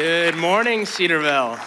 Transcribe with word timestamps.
Good 0.00 0.36
morning, 0.36 0.86
Cedarville. 0.86 1.58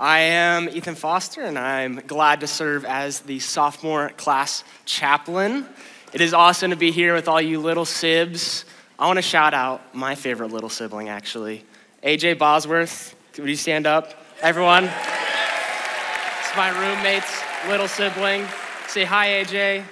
I 0.00 0.18
am 0.18 0.68
Ethan 0.68 0.96
Foster, 0.96 1.42
and 1.42 1.56
I'm 1.56 2.00
glad 2.08 2.40
to 2.40 2.48
serve 2.48 2.84
as 2.84 3.20
the 3.20 3.38
sophomore 3.38 4.08
class 4.16 4.64
chaplain. 4.84 5.64
It 6.12 6.20
is 6.20 6.34
awesome 6.34 6.70
to 6.72 6.76
be 6.76 6.90
here 6.90 7.14
with 7.14 7.28
all 7.28 7.40
you 7.40 7.60
little 7.60 7.84
sibs. 7.84 8.64
I 8.98 9.06
want 9.06 9.18
to 9.18 9.22
shout 9.22 9.54
out 9.54 9.94
my 9.94 10.16
favorite 10.16 10.50
little 10.50 10.68
sibling, 10.68 11.08
actually, 11.08 11.64
AJ 12.02 12.38
Bosworth. 12.38 13.14
Would 13.38 13.48
you 13.48 13.54
stand 13.54 13.86
up, 13.86 14.14
everyone? 14.40 14.86
It's 14.86 16.56
my 16.56 16.70
roommate's 16.70 17.44
little 17.68 17.86
sibling. 17.86 18.44
Say 18.88 19.04
hi, 19.04 19.44
AJ. 19.44 19.84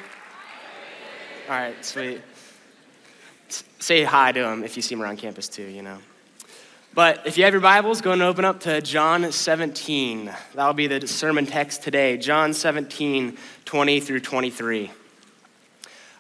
All 1.49 1.55
right, 1.55 1.85
sweet. 1.85 2.21
Say 3.79 4.03
hi 4.03 4.33
to 4.33 4.45
him 4.45 4.65
if 4.65 4.75
you 4.75 4.83
see 4.83 4.97
him 4.97 5.03
around 5.03 5.19
campus, 5.19 5.49
too, 5.49 5.63
you 5.63 5.83
know. 5.83 5.99
But 6.93 7.25
if 7.25 7.39
you 7.39 7.45
have 7.45 7.53
your 7.53 7.61
Bibles, 7.61 8.01
go 8.01 8.11
and 8.11 8.21
open 8.21 8.45
up 8.45 8.61
to 8.61 8.81
John 8.81 9.31
17. 9.31 10.29
That'll 10.55 10.75
be 10.75 10.89
the 10.89 11.07
sermon 11.07 11.47
text 11.47 11.85
today, 11.85 12.17
John 12.17 12.53
17, 12.53 13.39
20 13.65 14.01
through 14.01 14.19
23. 14.19 14.91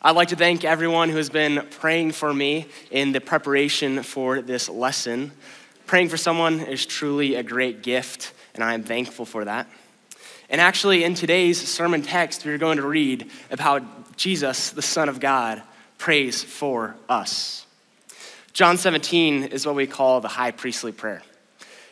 I'd 0.01 0.11
like 0.13 0.29
to 0.29 0.37
thank 0.37 0.65
everyone 0.65 1.09
who 1.09 1.17
has 1.17 1.29
been 1.29 1.67
praying 1.81 2.13
for 2.13 2.33
me 2.33 2.69
in 2.93 3.11
the 3.11 3.21
preparation 3.21 4.05
for 4.05 4.43
this 4.43 4.69
lesson. 4.69 5.33
Praying 5.87 6.09
for 6.09 6.17
someone 6.17 6.61
is 6.61 6.87
truly 6.87 7.35
a 7.35 7.43
great 7.43 7.83
gift, 7.83 8.33
and 8.55 8.63
I 8.63 8.75
am 8.75 8.85
thankful 8.85 9.25
for 9.25 9.45
that. 9.47 9.69
And 10.51 10.61
actually, 10.61 11.03
in 11.03 11.15
today's 11.15 11.61
sermon 11.61 12.03
text, 12.03 12.47
we're 12.47 12.59
going 12.59 12.77
to 12.77 12.87
read 12.87 13.29
about 13.51 14.17
Jesus, 14.17 14.71
the 14.71 14.83
Son 14.83 15.09
of 15.09 15.19
God, 15.19 15.65
prays 15.99 16.45
for 16.45 16.95
us. 17.09 17.67
John 18.53 18.77
17 18.77 19.45
is 19.45 19.65
what 19.65 19.75
we 19.75 19.87
call 19.87 20.21
the 20.21 20.29
high 20.29 20.51
priestly 20.51 20.93
prayer. 20.93 21.23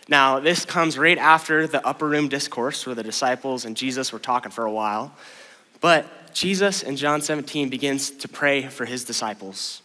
Now, 0.09 0.41
this 0.41 0.65
comes 0.65 0.97
right 0.99 1.19
after 1.19 1.67
the 1.67 1.87
upper 1.87 2.09
room 2.09 2.29
discourse 2.29 2.87
where 2.87 2.95
the 2.95 3.03
disciples 3.03 3.65
and 3.65 3.77
Jesus 3.77 4.13
were 4.13 4.19
talking 4.19 4.51
for 4.51 4.65
a 4.65 4.73
while. 4.73 5.15
But 5.81 6.35
Jesus 6.35 6.83
in 6.83 6.97
John 6.97 7.21
17 7.21 7.69
begins 7.69 8.11
to 8.11 8.29
pray 8.29 8.63
for 8.63 8.85
his 8.85 9.05
disciples. 9.05 9.83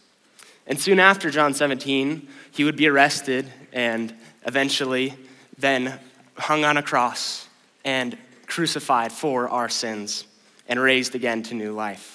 And 0.66 0.80
soon 0.80 1.00
after 1.00 1.30
John 1.30 1.54
17, 1.54 2.28
he 2.52 2.64
would 2.64 2.78
be 2.78 2.88
arrested 2.88 3.52
and 3.74 4.14
eventually 4.46 5.14
then 5.58 6.00
hung 6.38 6.64
on 6.64 6.78
a 6.78 6.84
cross 6.84 7.48
and 7.84 8.18
crucified 8.48 9.12
for 9.12 9.50
our 9.50 9.68
sins 9.68 10.26
and 10.68 10.80
raised 10.80 11.16
again 11.16 11.44
to 11.44 11.56
new 11.56 11.74
life. 11.74 12.13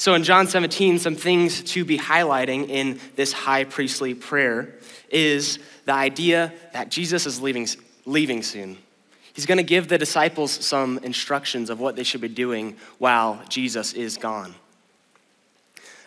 So, 0.00 0.14
in 0.14 0.24
John 0.24 0.46
17, 0.46 0.98
some 0.98 1.14
things 1.14 1.62
to 1.74 1.84
be 1.84 1.98
highlighting 1.98 2.70
in 2.70 2.98
this 3.16 3.34
high 3.34 3.64
priestly 3.64 4.14
prayer 4.14 4.76
is 5.10 5.58
the 5.84 5.92
idea 5.92 6.54
that 6.72 6.88
Jesus 6.88 7.26
is 7.26 7.42
leaving, 7.42 7.68
leaving 8.06 8.42
soon. 8.42 8.78
He's 9.34 9.44
going 9.44 9.58
to 9.58 9.62
give 9.62 9.88
the 9.88 9.98
disciples 9.98 10.52
some 10.52 11.00
instructions 11.02 11.68
of 11.68 11.80
what 11.80 11.96
they 11.96 12.02
should 12.02 12.22
be 12.22 12.28
doing 12.28 12.78
while 12.96 13.42
Jesus 13.50 13.92
is 13.92 14.16
gone. 14.16 14.54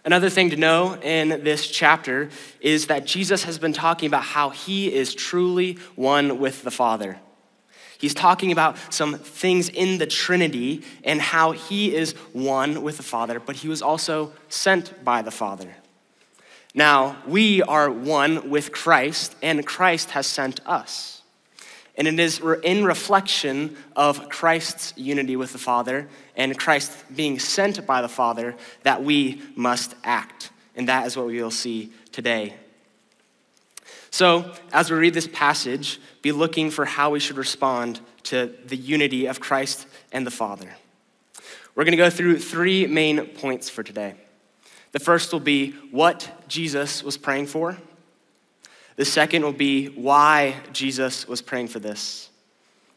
Another 0.03 0.31
thing 0.31 0.49
to 0.49 0.57
know 0.57 0.99
in 0.99 1.43
this 1.43 1.67
chapter 1.67 2.31
is 2.61 2.87
that 2.87 3.05
Jesus 3.05 3.43
has 3.43 3.59
been 3.59 3.73
talking 3.73 4.07
about 4.07 4.23
how 4.23 4.49
he 4.49 4.91
is 4.91 5.13
truly 5.13 5.77
one 5.95 6.39
with 6.39 6.63
the 6.63 6.71
Father. 6.71 7.19
He's 8.03 8.13
talking 8.13 8.51
about 8.51 8.75
some 8.89 9.13
things 9.13 9.69
in 9.69 9.97
the 9.97 10.05
Trinity 10.05 10.83
and 11.05 11.21
how 11.21 11.53
he 11.53 11.95
is 11.95 12.11
one 12.33 12.81
with 12.81 12.97
the 12.97 13.03
Father, 13.03 13.39
but 13.39 13.55
he 13.55 13.69
was 13.69 13.81
also 13.81 14.33
sent 14.49 15.05
by 15.05 15.21
the 15.21 15.31
Father. 15.31 15.77
Now, 16.75 17.15
we 17.25 17.61
are 17.61 17.89
one 17.89 18.49
with 18.49 18.73
Christ, 18.73 19.37
and 19.41 19.65
Christ 19.65 20.09
has 20.09 20.27
sent 20.27 20.59
us. 20.67 21.21
And 21.95 22.05
it 22.05 22.19
is 22.19 22.41
in 22.63 22.83
reflection 22.83 23.77
of 23.95 24.27
Christ's 24.27 24.93
unity 24.97 25.37
with 25.37 25.53
the 25.53 25.57
Father 25.57 26.09
and 26.35 26.59
Christ 26.59 26.91
being 27.15 27.39
sent 27.39 27.87
by 27.87 28.01
the 28.01 28.09
Father 28.09 28.53
that 28.81 29.01
we 29.01 29.41
must 29.55 29.95
act. 30.03 30.49
And 30.75 30.89
that 30.89 31.07
is 31.07 31.15
what 31.15 31.27
we 31.27 31.41
will 31.41 31.51
see 31.51 31.93
today. 32.11 32.55
So, 34.13 34.53
as 34.71 34.91
we 34.91 34.97
read 34.97 35.15
this 35.15 35.25
passage, 35.25 35.99
be 36.21 36.31
looking 36.31 36.69
for 36.69 36.85
how 36.85 37.09
we 37.09 37.19
should 37.19 37.35
respond 37.35 37.99
to 38.25 38.53
the 38.63 38.77
unity 38.77 39.25
of 39.25 39.39
Christ 39.39 39.87
and 40.11 40.23
the 40.23 40.29
Father. 40.29 40.69
We're 41.73 41.83
going 41.83 41.93
to 41.93 41.97
go 41.97 42.11
through 42.11 42.37
three 42.37 42.85
main 42.85 43.25
points 43.25 43.71
for 43.71 43.81
today. 43.81 44.13
The 44.91 44.99
first 44.99 45.33
will 45.33 45.39
be 45.39 45.71
what 45.89 46.29
Jesus 46.47 47.03
was 47.03 47.17
praying 47.17 47.47
for. 47.47 47.75
The 48.97 49.05
second 49.05 49.41
will 49.41 49.51
be 49.51 49.87
why 49.87 50.57
Jesus 50.71 51.27
was 51.27 51.41
praying 51.41 51.69
for 51.69 51.79
this. 51.79 52.29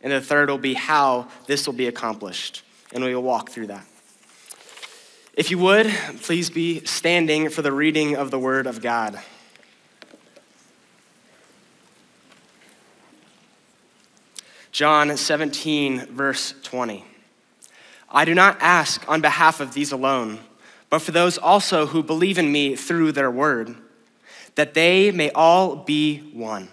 And 0.03 0.13
the 0.13 0.21
third 0.21 0.51
will 0.51 0.59
be 0.59 0.75
how 0.75 1.29
this 1.47 1.67
will 1.67 1.73
be 1.73 1.87
accomplished. 1.87 2.63
And 2.93 3.03
we 3.03 3.15
will 3.15 3.23
walk 3.23 3.49
through 3.49 3.69
that. 3.69 3.87
If 5.33 5.51
you 5.51 5.57
would, 5.61 5.87
please 6.21 6.51
be 6.51 6.85
standing 6.85 7.49
for 7.49 7.63
the 7.63 7.73
reading 7.73 8.17
of 8.17 8.31
the 8.31 8.39
Word 8.39 8.67
of 8.67 8.83
God. 8.83 9.19
John 14.77 15.17
17, 15.17 16.05
verse 16.09 16.53
20. 16.63 17.03
I 18.11 18.27
do 18.27 18.35
not 18.35 18.59
ask 18.61 19.09
on 19.09 19.23
behalf 19.23 19.61
of 19.61 19.73
these 19.73 19.91
alone, 19.91 20.39
but 20.91 20.99
for 20.99 21.13
those 21.13 21.39
also 21.39 21.87
who 21.87 22.03
believe 22.03 22.37
in 22.37 22.53
me 22.53 22.77
through 22.77 23.13
their 23.13 23.31
word, 23.31 23.75
that 24.55 24.75
they 24.75 25.11
may 25.13 25.31
all 25.31 25.77
be 25.77 26.19
one. 26.35 26.69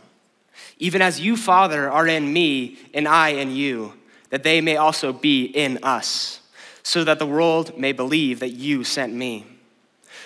Even 0.79 1.01
as 1.01 1.21
you, 1.21 1.37
Father, 1.37 1.89
are 1.89 2.05
in 2.05 2.33
me, 2.33 2.77
and 2.93 3.07
I 3.07 3.29
in 3.29 3.55
you, 3.55 3.93
that 4.31 4.43
they 4.43 4.59
may 4.59 4.75
also 4.75 5.13
be 5.13 5.45
in 5.45 5.79
us, 5.81 6.41
so 6.83 7.05
that 7.05 7.19
the 7.19 7.25
world 7.25 7.77
may 7.77 7.93
believe 7.93 8.41
that 8.41 8.49
you 8.51 8.83
sent 8.83 9.13
me. 9.13 9.45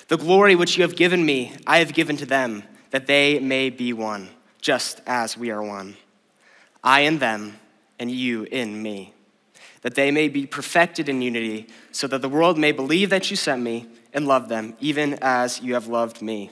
The 0.07 0.17
glory 0.17 0.55
which 0.55 0.77
you 0.77 0.81
have 0.81 0.95
given 0.95 1.23
me, 1.23 1.53
I 1.67 1.77
have 1.77 1.93
given 1.93 2.17
to 2.17 2.25
them, 2.25 2.63
that 2.89 3.05
they 3.05 3.37
may 3.37 3.69
be 3.69 3.93
one, 3.93 4.29
just 4.61 4.99
as 5.05 5.37
we 5.37 5.51
are 5.51 5.61
one. 5.61 5.95
I 6.83 7.01
in 7.01 7.19
them 7.19 7.59
and 7.99 8.11
you 8.11 8.43
in 8.43 8.81
me, 8.81 9.13
that 9.81 9.95
they 9.95 10.11
may 10.11 10.27
be 10.27 10.45
perfected 10.45 11.09
in 11.09 11.21
unity, 11.21 11.67
so 11.91 12.07
that 12.07 12.21
the 12.21 12.29
world 12.29 12.57
may 12.57 12.71
believe 12.71 13.09
that 13.09 13.29
you 13.29 13.37
sent 13.37 13.61
me 13.61 13.87
and 14.13 14.27
love 14.27 14.49
them, 14.49 14.75
even 14.79 15.17
as 15.21 15.61
you 15.61 15.73
have 15.73 15.87
loved 15.87 16.21
me. 16.21 16.49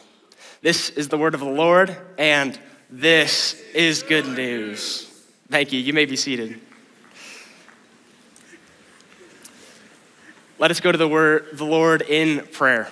This 0.62 0.90
is 0.90 1.10
the 1.10 1.18
word 1.18 1.34
of 1.34 1.40
the 1.40 1.46
Lord, 1.46 1.96
and 2.18 2.60
this 2.90 3.62
is 3.74 4.04
good 4.04 4.28
news. 4.28 5.12
Thank 5.50 5.72
you. 5.72 5.80
You 5.80 5.94
may 5.94 6.06
be 6.06 6.16
seated. 6.16 6.60
Let 10.58 10.72
us 10.72 10.80
go 10.80 10.92
to 10.92 10.98
the 10.98 11.08
word, 11.08 11.48
the 11.54 11.66
Lord 11.66 12.02
in 12.02 12.48
prayer. 12.48 12.90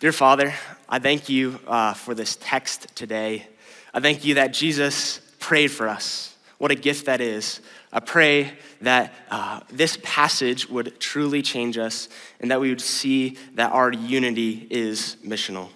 Dear 0.00 0.12
Father, 0.12 0.54
I 0.88 1.00
thank 1.00 1.28
you 1.28 1.58
uh, 1.66 1.92
for 1.92 2.14
this 2.14 2.38
text 2.40 2.94
today. 2.94 3.48
I 3.92 3.98
thank 3.98 4.24
you 4.24 4.34
that 4.34 4.52
Jesus 4.52 5.20
prayed 5.40 5.72
for 5.72 5.88
us. 5.88 6.36
What 6.58 6.72
a 6.72 6.74
gift 6.74 7.06
that 7.06 7.20
is. 7.20 7.60
I 7.92 8.00
pray 8.00 8.52
that 8.80 9.14
uh, 9.30 9.60
this 9.70 9.96
passage 10.02 10.68
would 10.68 10.98
truly 11.00 11.40
change 11.40 11.78
us 11.78 12.08
and 12.40 12.50
that 12.50 12.60
we 12.60 12.68
would 12.68 12.80
see 12.80 13.36
that 13.54 13.72
our 13.72 13.92
unity 13.92 14.66
is 14.68 15.16
missional. 15.24 15.68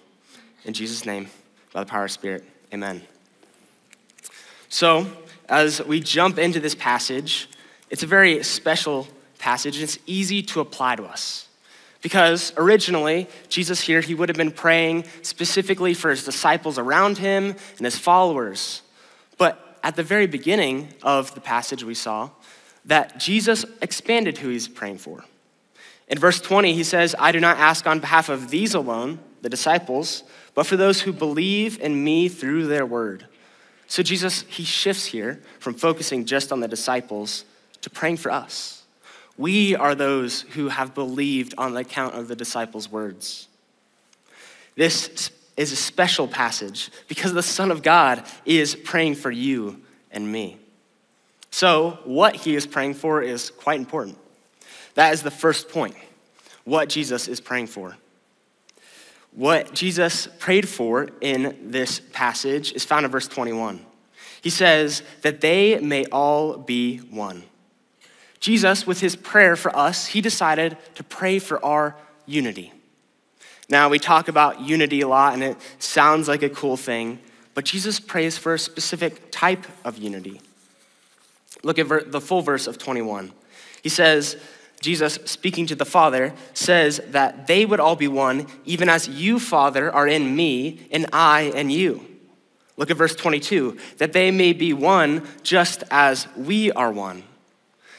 In 0.65 0.73
Jesus' 0.73 1.05
name, 1.05 1.29
by 1.71 1.81
the 1.81 1.89
power 1.89 2.05
of 2.05 2.11
Spirit, 2.11 2.43
amen. 2.73 3.01
So, 4.67 5.07
as 5.47 5.83
we 5.83 5.99
jump 5.99 6.37
into 6.37 6.59
this 6.59 6.75
passage, 6.75 7.49
it's 7.89 8.03
a 8.03 8.07
very 8.07 8.43
special 8.43 9.07
passage 9.39 9.75
and 9.75 9.83
it's 9.83 9.99
easy 10.05 10.41
to 10.41 10.59
apply 10.59 10.95
to 10.95 11.03
us. 11.03 11.47
Because 12.01 12.51
originally, 12.57 13.29
Jesus 13.47 13.79
here, 13.79 14.01
he 14.01 14.15
would 14.15 14.27
have 14.27 14.37
been 14.37 14.51
praying 14.51 15.05
specifically 15.21 15.93
for 15.93 16.09
his 16.09 16.25
disciples 16.25 16.77
around 16.77 17.17
him 17.17 17.55
and 17.77 17.85
his 17.85 17.97
followers. 17.97 18.81
But 19.37 19.72
at 19.83 19.95
the 19.95 20.03
very 20.03 20.25
beginning 20.25 20.93
of 21.03 21.35
the 21.35 21.41
passage 21.41 21.83
we 21.83 21.93
saw 21.93 22.29
that 22.85 23.19
Jesus 23.19 23.65
expanded 23.81 24.37
who 24.37 24.49
he's 24.49 24.67
praying 24.67 24.97
for. 24.97 25.23
In 26.07 26.17
verse 26.17 26.41
20, 26.41 26.73
he 26.73 26.83
says, 26.83 27.15
I 27.19 27.31
do 27.31 27.39
not 27.39 27.57
ask 27.57 27.85
on 27.85 27.99
behalf 27.99 28.29
of 28.29 28.49
these 28.49 28.73
alone, 28.73 29.19
the 29.41 29.49
disciples, 29.49 30.23
but 30.53 30.65
for 30.65 30.77
those 30.77 31.01
who 31.01 31.13
believe 31.13 31.79
in 31.79 32.03
me 32.03 32.29
through 32.29 32.67
their 32.67 32.85
word. 32.85 33.27
So 33.87 34.03
Jesus, 34.03 34.43
he 34.47 34.63
shifts 34.63 35.05
here 35.05 35.41
from 35.59 35.73
focusing 35.75 36.25
just 36.25 36.51
on 36.51 36.59
the 36.59 36.67
disciples 36.67 37.45
to 37.81 37.89
praying 37.89 38.17
for 38.17 38.31
us. 38.31 38.83
We 39.37 39.75
are 39.75 39.95
those 39.95 40.41
who 40.41 40.69
have 40.69 40.93
believed 40.93 41.53
on 41.57 41.73
the 41.73 41.81
account 41.81 42.15
of 42.15 42.27
the 42.27 42.35
disciples' 42.35 42.89
words. 42.89 43.47
This 44.75 45.31
is 45.55 45.71
a 45.71 45.75
special 45.75 46.27
passage 46.27 46.89
because 47.07 47.33
the 47.33 47.43
Son 47.43 47.71
of 47.71 47.83
God 47.83 48.23
is 48.45 48.75
praying 48.75 49.15
for 49.15 49.31
you 49.31 49.81
and 50.11 50.31
me. 50.31 50.57
So, 51.51 51.99
what 52.03 52.35
he 52.35 52.55
is 52.55 52.65
praying 52.65 52.95
for 52.95 53.21
is 53.21 53.51
quite 53.51 53.79
important. 53.79 54.17
That 54.95 55.13
is 55.13 55.21
the 55.21 55.31
first 55.31 55.69
point 55.69 55.95
what 56.63 56.89
Jesus 56.89 57.27
is 57.27 57.39
praying 57.39 57.67
for. 57.67 57.95
What 59.31 59.73
Jesus 59.73 60.27
prayed 60.39 60.67
for 60.69 61.09
in 61.19 61.57
this 61.71 61.99
passage 62.11 62.71
is 62.73 62.85
found 62.85 63.05
in 63.05 63.11
verse 63.11 63.27
21. 63.27 63.83
He 64.41 64.49
says 64.49 65.01
that 65.21 65.41
they 65.41 65.79
may 65.79 66.05
all 66.05 66.57
be 66.57 66.97
one. 66.97 67.43
Jesus, 68.39 68.85
with 68.85 68.99
his 68.99 69.15
prayer 69.15 69.55
for 69.55 69.75
us, 69.75 70.07
he 70.07 70.21
decided 70.21 70.77
to 70.95 71.03
pray 71.03 71.39
for 71.39 71.63
our 71.63 71.95
unity. 72.25 72.73
Now, 73.69 73.89
we 73.89 73.99
talk 73.99 74.27
about 74.27 74.61
unity 74.61 75.01
a 75.01 75.07
lot, 75.07 75.33
and 75.33 75.43
it 75.43 75.57
sounds 75.79 76.27
like 76.27 76.43
a 76.43 76.49
cool 76.49 76.77
thing, 76.77 77.19
but 77.53 77.65
Jesus 77.65 77.99
prays 77.99 78.37
for 78.37 78.53
a 78.53 78.59
specific 78.59 79.31
type 79.31 79.65
of 79.85 79.97
unity. 79.97 80.41
Look 81.63 81.79
at 81.79 81.85
ver- 81.85 82.03
the 82.03 82.21
full 82.21 82.41
verse 82.41 82.67
of 82.67 82.77
21. 82.77 83.31
He 83.81 83.89
says, 83.89 84.37
Jesus, 84.81 85.17
speaking 85.25 85.65
to 85.67 85.75
the 85.75 85.85
Father, 85.85 86.33
says 86.53 86.99
that 87.07 87.47
they 87.47 87.65
would 87.65 87.79
all 87.79 87.95
be 87.95 88.07
one, 88.07 88.47
even 88.65 88.89
as 88.89 89.07
you, 89.07 89.39
Father, 89.39 89.91
are 89.91 90.07
in 90.07 90.35
me, 90.35 90.87
and 90.91 91.05
I 91.13 91.43
in 91.55 91.69
you. 91.69 92.05
Look 92.75 92.89
at 92.91 92.97
verse 92.97 93.15
22 93.15 93.77
that 93.99 94.13
they 94.13 94.31
may 94.31 94.51
be 94.51 94.73
one 94.73 95.27
just 95.43 95.83
as 95.91 96.27
we 96.35 96.71
are 96.71 96.91
one. 96.91 97.23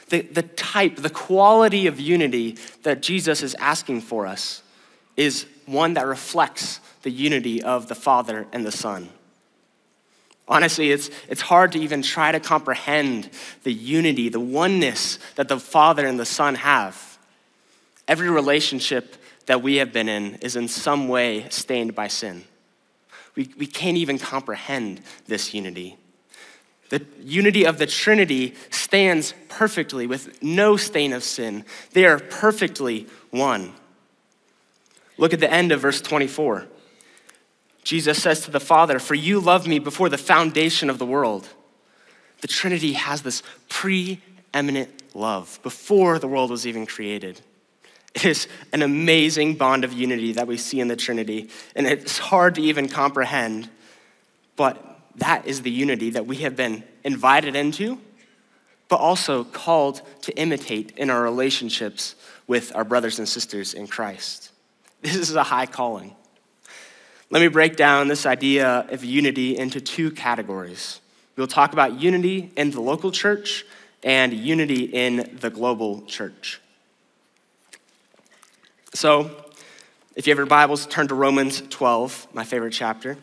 The, 0.09 0.21
the 0.21 0.43
type, 0.43 0.97
the 0.97 1.09
quality 1.09 1.87
of 1.87 1.99
unity 1.99 2.57
that 2.83 3.01
Jesus 3.01 3.41
is 3.41 3.55
asking 3.55 4.01
for 4.01 4.27
us 4.27 4.61
is 5.17 5.47
one 5.65 5.95
that 5.95 6.05
reflects 6.05 6.79
the 7.01 7.11
unity 7.11 7.61
of 7.61 7.87
the 7.87 7.95
Father 7.95 8.47
and 8.51 8.65
the 8.65 8.71
Son. 8.71 9.09
Honestly, 10.47 10.91
it's, 10.91 11.09
it's 11.27 11.41
hard 11.41 11.71
to 11.71 11.79
even 11.79 12.01
try 12.01 12.31
to 12.31 12.39
comprehend 12.39 13.29
the 13.63 13.73
unity, 13.73 14.29
the 14.29 14.39
oneness 14.39 15.17
that 15.35 15.47
the 15.47 15.59
Father 15.59 16.05
and 16.05 16.19
the 16.19 16.25
Son 16.25 16.55
have. 16.55 17.17
Every 18.07 18.29
relationship 18.29 19.15
that 19.47 19.63
we 19.63 19.77
have 19.77 19.91
been 19.91 20.07
in 20.07 20.35
is 20.35 20.55
in 20.55 20.67
some 20.67 21.07
way 21.07 21.47
stained 21.49 21.95
by 21.95 22.07
sin. 22.07 22.43
We, 23.35 23.49
we 23.57 23.65
can't 23.65 23.97
even 23.97 24.19
comprehend 24.19 25.01
this 25.27 25.53
unity. 25.53 25.97
The 26.89 27.03
unity 27.23 27.65
of 27.65 27.79
the 27.79 27.87
Trinity 27.87 28.53
stands 28.69 29.33
perfectly 29.49 30.05
with 30.05 30.41
no 30.43 30.77
stain 30.77 31.13
of 31.13 31.23
sin. 31.23 31.65
They 31.91 32.05
are 32.05 32.19
perfectly 32.19 33.07
one. 33.31 33.73
Look 35.17 35.33
at 35.33 35.39
the 35.39 35.51
end 35.51 35.71
of 35.71 35.81
verse 35.81 36.01
24. 36.01 36.65
Jesus 37.83 38.21
says 38.21 38.41
to 38.41 38.51
the 38.51 38.59
Father, 38.59 38.99
For 38.99 39.15
you 39.15 39.39
loved 39.39 39.67
me 39.67 39.79
before 39.79 40.09
the 40.09 40.17
foundation 40.17 40.89
of 40.89 40.97
the 40.97 41.05
world. 41.05 41.47
The 42.41 42.47
Trinity 42.47 42.93
has 42.93 43.21
this 43.21 43.43
preeminent 43.69 44.89
love 45.15 45.59
before 45.63 46.19
the 46.19 46.27
world 46.27 46.49
was 46.49 46.67
even 46.67 46.85
created. 46.85 47.41
It 48.13 48.25
is 48.25 48.47
an 48.71 48.81
amazing 48.81 49.55
bond 49.55 49.83
of 49.83 49.93
unity 49.93 50.33
that 50.33 50.47
we 50.47 50.57
see 50.57 50.79
in 50.79 50.87
the 50.87 50.95
Trinity, 50.95 51.49
and 51.75 51.85
it's 51.85 52.17
hard 52.17 52.55
to 52.55 52.61
even 52.61 52.87
comprehend, 52.87 53.69
but 54.55 54.99
that 55.17 55.45
is 55.45 55.61
the 55.61 55.71
unity 55.71 56.11
that 56.11 56.25
we 56.25 56.37
have 56.37 56.55
been 56.55 56.83
invited 57.03 57.55
into, 57.55 57.99
but 58.87 58.97
also 58.97 59.43
called 59.43 60.01
to 60.21 60.37
imitate 60.37 60.91
in 60.97 61.09
our 61.09 61.21
relationships 61.21 62.15
with 62.47 62.73
our 62.75 62.83
brothers 62.83 63.19
and 63.19 63.27
sisters 63.27 63.73
in 63.73 63.85
Christ. 63.85 64.51
This 65.05 65.29
is 65.29 65.35
a 65.35 65.43
high 65.43 65.67
calling. 65.67 66.15
Let 67.29 67.39
me 67.39 67.47
break 67.47 67.75
down 67.75 68.07
this 68.07 68.25
idea 68.25 68.87
of 68.89 69.03
unity 69.03 69.55
into 69.55 69.79
two 69.79 70.09
categories. 70.09 70.99
We'll 71.35 71.45
talk 71.45 71.73
about 71.73 72.01
unity 72.01 72.51
in 72.57 72.71
the 72.71 72.81
local 72.81 73.11
church 73.11 73.65
and 74.01 74.33
unity 74.33 74.85
in 74.85 75.37
the 75.39 75.51
global 75.51 76.01
church. 76.07 76.59
So, 78.95 79.29
if 80.15 80.25
you 80.25 80.31
have 80.31 80.39
your 80.39 80.47
Bibles, 80.47 80.87
turn 80.87 81.07
to 81.09 81.13
Romans 81.15 81.61
12, 81.69 82.29
my 82.33 82.43
favorite 82.43 82.73
chapter. 82.73 83.15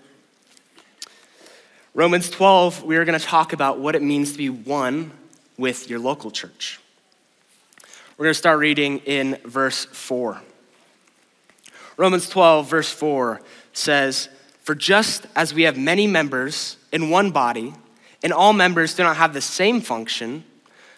Romans 1.95 2.31
12, 2.31 2.85
we 2.85 2.97
are 2.97 3.05
going 3.05 3.19
to 3.19 3.25
talk 3.25 3.53
about 3.53 3.81
what 3.81 3.97
it 3.97 4.03
means 4.03 4.31
to 4.33 4.39
be 4.39 4.51
one 4.51 5.11
with 5.59 5.91
your 5.91 5.99
local 5.99 6.31
church. 6.31 6.79
We're 8.17 8.27
going 8.27 8.35
to 8.35 8.39
start 8.39 8.61
reading 8.61 8.99
in 8.99 9.39
verse 9.45 9.85
4. 9.87 10.43
Romans 11.97 12.29
12, 12.29 12.69
verse 12.69 12.91
4 12.91 13.41
says, 13.73 14.29
For 14.61 14.75
just 14.75 15.27
as 15.37 15.53
we 15.53 15.63
have 15.63 15.77
many 15.77 16.07
members 16.07 16.77
in 16.93 17.11
one 17.11 17.31
body, 17.31 17.75
and 18.23 18.33
all 18.33 18.53
members 18.53 18.95
do 18.95 19.03
not 19.03 19.17
have 19.17 19.35
the 19.35 19.41
same 19.41 19.81
function, 19.81 20.45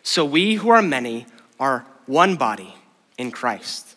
so 0.03 0.25
we 0.25 0.55
who 0.55 0.69
are 0.69 0.83
many 0.83 1.27
are 1.59 1.87
one 2.07 2.37
body 2.37 2.75
in 3.17 3.31
Christ, 3.31 3.97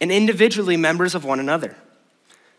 and 0.00 0.10
individually 0.10 0.76
members 0.76 1.14
of 1.14 1.24
one 1.24 1.40
another. 1.40 1.76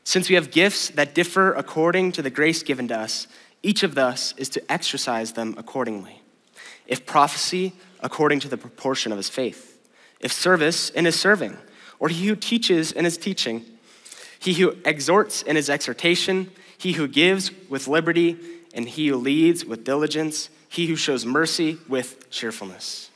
Since 0.04 0.30
we 0.30 0.36
have 0.36 0.52
gifts 0.52 0.90
that 0.90 1.16
differ 1.16 1.54
according 1.54 2.14
to 2.14 2.22
the 2.22 2.30
grace 2.30 2.64
given 2.64 2.88
to 2.90 2.98
us, 2.98 3.28
each 3.64 3.82
of 3.82 3.98
us 3.98 4.34
is 4.38 4.50
to 4.50 4.72
exercise 4.72 5.34
them 5.34 5.56
accordingly. 5.58 6.22
If 6.86 7.06
prophecy, 7.06 7.74
according 8.02 8.40
to 8.42 8.48
the 8.48 8.58
proportion 8.58 9.12
of 9.12 9.18
his 9.18 9.30
faith. 9.30 9.80
If 10.20 10.32
service, 10.32 10.92
in 10.92 11.06
his 11.06 11.20
serving. 11.20 11.58
Or 12.00 12.10
he 12.10 12.28
who 12.28 12.36
teaches 12.36 12.92
in 12.92 13.04
his 13.04 13.18
teaching. 13.18 13.66
He 14.46 14.54
who 14.54 14.78
exhorts 14.86 15.42
in 15.42 15.56
his 15.56 15.72
exhortation. 15.72 16.52
He 16.78 16.92
who 16.92 17.08
gives 17.08 17.50
with 17.68 17.88
liberty. 17.88 18.38
And 18.76 18.88
he 18.88 19.08
who 19.08 19.16
leads 19.16 19.66
with 19.66 19.84
diligence. 19.84 20.52
He 20.70 20.86
who 20.86 20.96
shows 20.96 21.26
mercy 21.26 21.80
with 21.90 22.30
cheerfulness. 22.30 23.10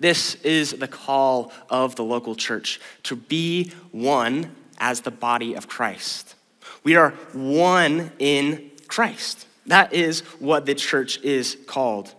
This 0.00 0.34
is 0.42 0.72
the 0.72 0.88
call 0.88 1.52
of 1.70 1.94
the 1.94 2.02
local 2.02 2.34
church 2.34 2.80
to 3.04 3.14
be 3.14 3.70
one 3.92 4.56
as 4.78 5.02
the 5.02 5.12
body 5.12 5.54
of 5.54 5.68
Christ. 5.68 6.34
We 6.82 6.96
are 6.96 7.10
one 7.32 8.10
in 8.18 8.72
Christ. 8.88 9.46
That 9.66 9.92
is 9.92 10.22
what 10.40 10.66
the 10.66 10.74
church 10.74 11.20
is 11.22 11.56
called. 11.68 12.12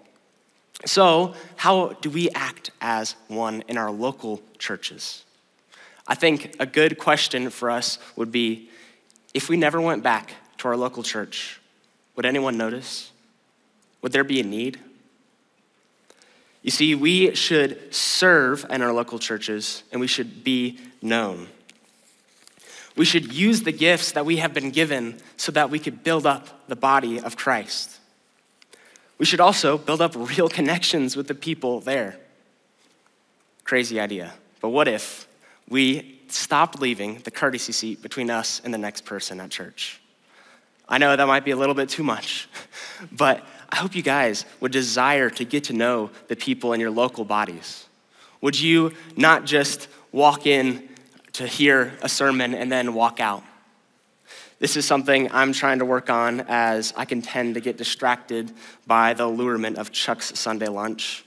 So, 0.86 1.33
how 1.57 1.89
do 2.00 2.10
we 2.10 2.30
act 2.30 2.71
as 2.80 3.18
one 3.28 3.66
in 3.68 3.78
our 3.78 3.92
local 3.92 4.42
churches? 4.60 5.25
I 6.07 6.16
think 6.16 6.56
a 6.60 6.66
good 6.66 6.98
question 6.98 7.50
for 7.50 7.69
us 7.72 7.98
would 8.16 8.31
be 8.31 8.69
if 9.34 9.50
we 9.50 9.57
never 9.57 9.81
went 9.81 10.04
back 10.04 10.31
to 10.60 10.68
our 10.68 10.78
local 10.78 11.04
church, 11.04 11.60
would 12.16 12.25
anyone 12.25 12.57
notice? 12.57 13.12
Would 14.02 14.12
there 14.12 14.24
be 14.24 14.40
a 14.40 14.44
need? 14.44 14.80
You 16.62 16.72
see, 16.72 16.96
we 16.96 17.36
should 17.36 17.94
serve 17.94 18.66
in 18.69 18.81
our 18.81 18.94
local 18.94 19.19
churches 19.19 19.84
and 19.92 20.02
we 20.02 20.07
should 20.07 20.44
be 20.44 20.80
known. 21.02 21.48
We 22.96 23.06
should 23.06 23.34
use 23.34 23.63
the 23.63 23.72
gifts 23.72 24.13
that 24.13 24.25
we 24.25 24.38
have 24.38 24.54
been 24.54 24.72
given 24.72 25.19
so 25.38 25.52
that 25.52 25.69
we 25.69 25.80
could 25.80 26.04
build 26.04 26.26
up 26.26 26.68
the 26.68 26.76
body 26.76 27.19
of 27.19 27.35
Christ. 27.35 28.00
We 29.18 29.26
should 29.26 29.42
also 29.42 29.78
build 29.78 30.02
up 30.02 30.14
real 30.16 30.50
connections 30.59 31.16
with 31.16 31.28
the 31.28 31.35
people 31.35 31.81
there. 31.81 32.18
Crazy 33.64 34.00
idea. 34.00 34.33
But 34.62 34.69
what 34.69 34.88
if 34.88 35.28
we 35.69 36.22
stopped 36.28 36.80
leaving 36.80 37.19
the 37.19 37.31
courtesy 37.31 37.72
seat 37.72 38.02
between 38.02 38.30
us 38.30 38.62
and 38.64 38.74
the 38.74 38.78
next 38.78 39.06
person 39.06 39.40
at 39.40 39.50
church? 39.50 40.02
I 40.88 40.98
know 40.98 41.16
that 41.16 41.28
might 41.28 41.45
be 41.45 41.52
a 41.52 41.56
little 41.56 41.76
bit 41.76 41.90
too 41.90 42.04
much, 42.04 42.48
but 43.12 43.44
I 43.69 43.78
hope 43.78 43.95
you 43.95 44.04
guys 44.04 44.45
would 44.60 44.72
desire 44.72 45.30
to 45.31 45.45
get 45.45 45.66
to 45.66 45.74
know 45.74 46.12
the 46.28 46.36
people 46.36 46.74
in 46.74 46.80
your 46.80 46.92
local 46.92 47.26
bodies. 47.26 47.86
Would 48.42 48.60
you 48.60 48.94
not 49.16 49.45
just 49.45 49.88
walk 50.12 50.48
in 50.48 50.88
to 51.36 51.45
hear 51.45 51.94
a 52.02 52.07
sermon 52.07 52.54
and 52.54 52.72
then 52.72 52.94
walk 52.94 53.19
out. 53.19 53.44
This 54.60 54.78
is 54.78 54.86
something 54.86 55.30
I'm 55.34 55.52
trying 55.52 55.80
to 55.80 55.86
work 55.86 56.10
on 56.10 56.45
as 56.48 56.94
I 56.95 57.04
can 57.04 57.22
tend 57.22 57.56
to 57.56 57.60
get 57.60 57.76
distracted 57.76 58.54
by 58.88 59.14
the 59.14 59.26
allurement 59.26 59.78
of 59.78 59.92
Chuck's 59.92 60.40
Sunday 60.40 60.69
lunch. 60.69 61.26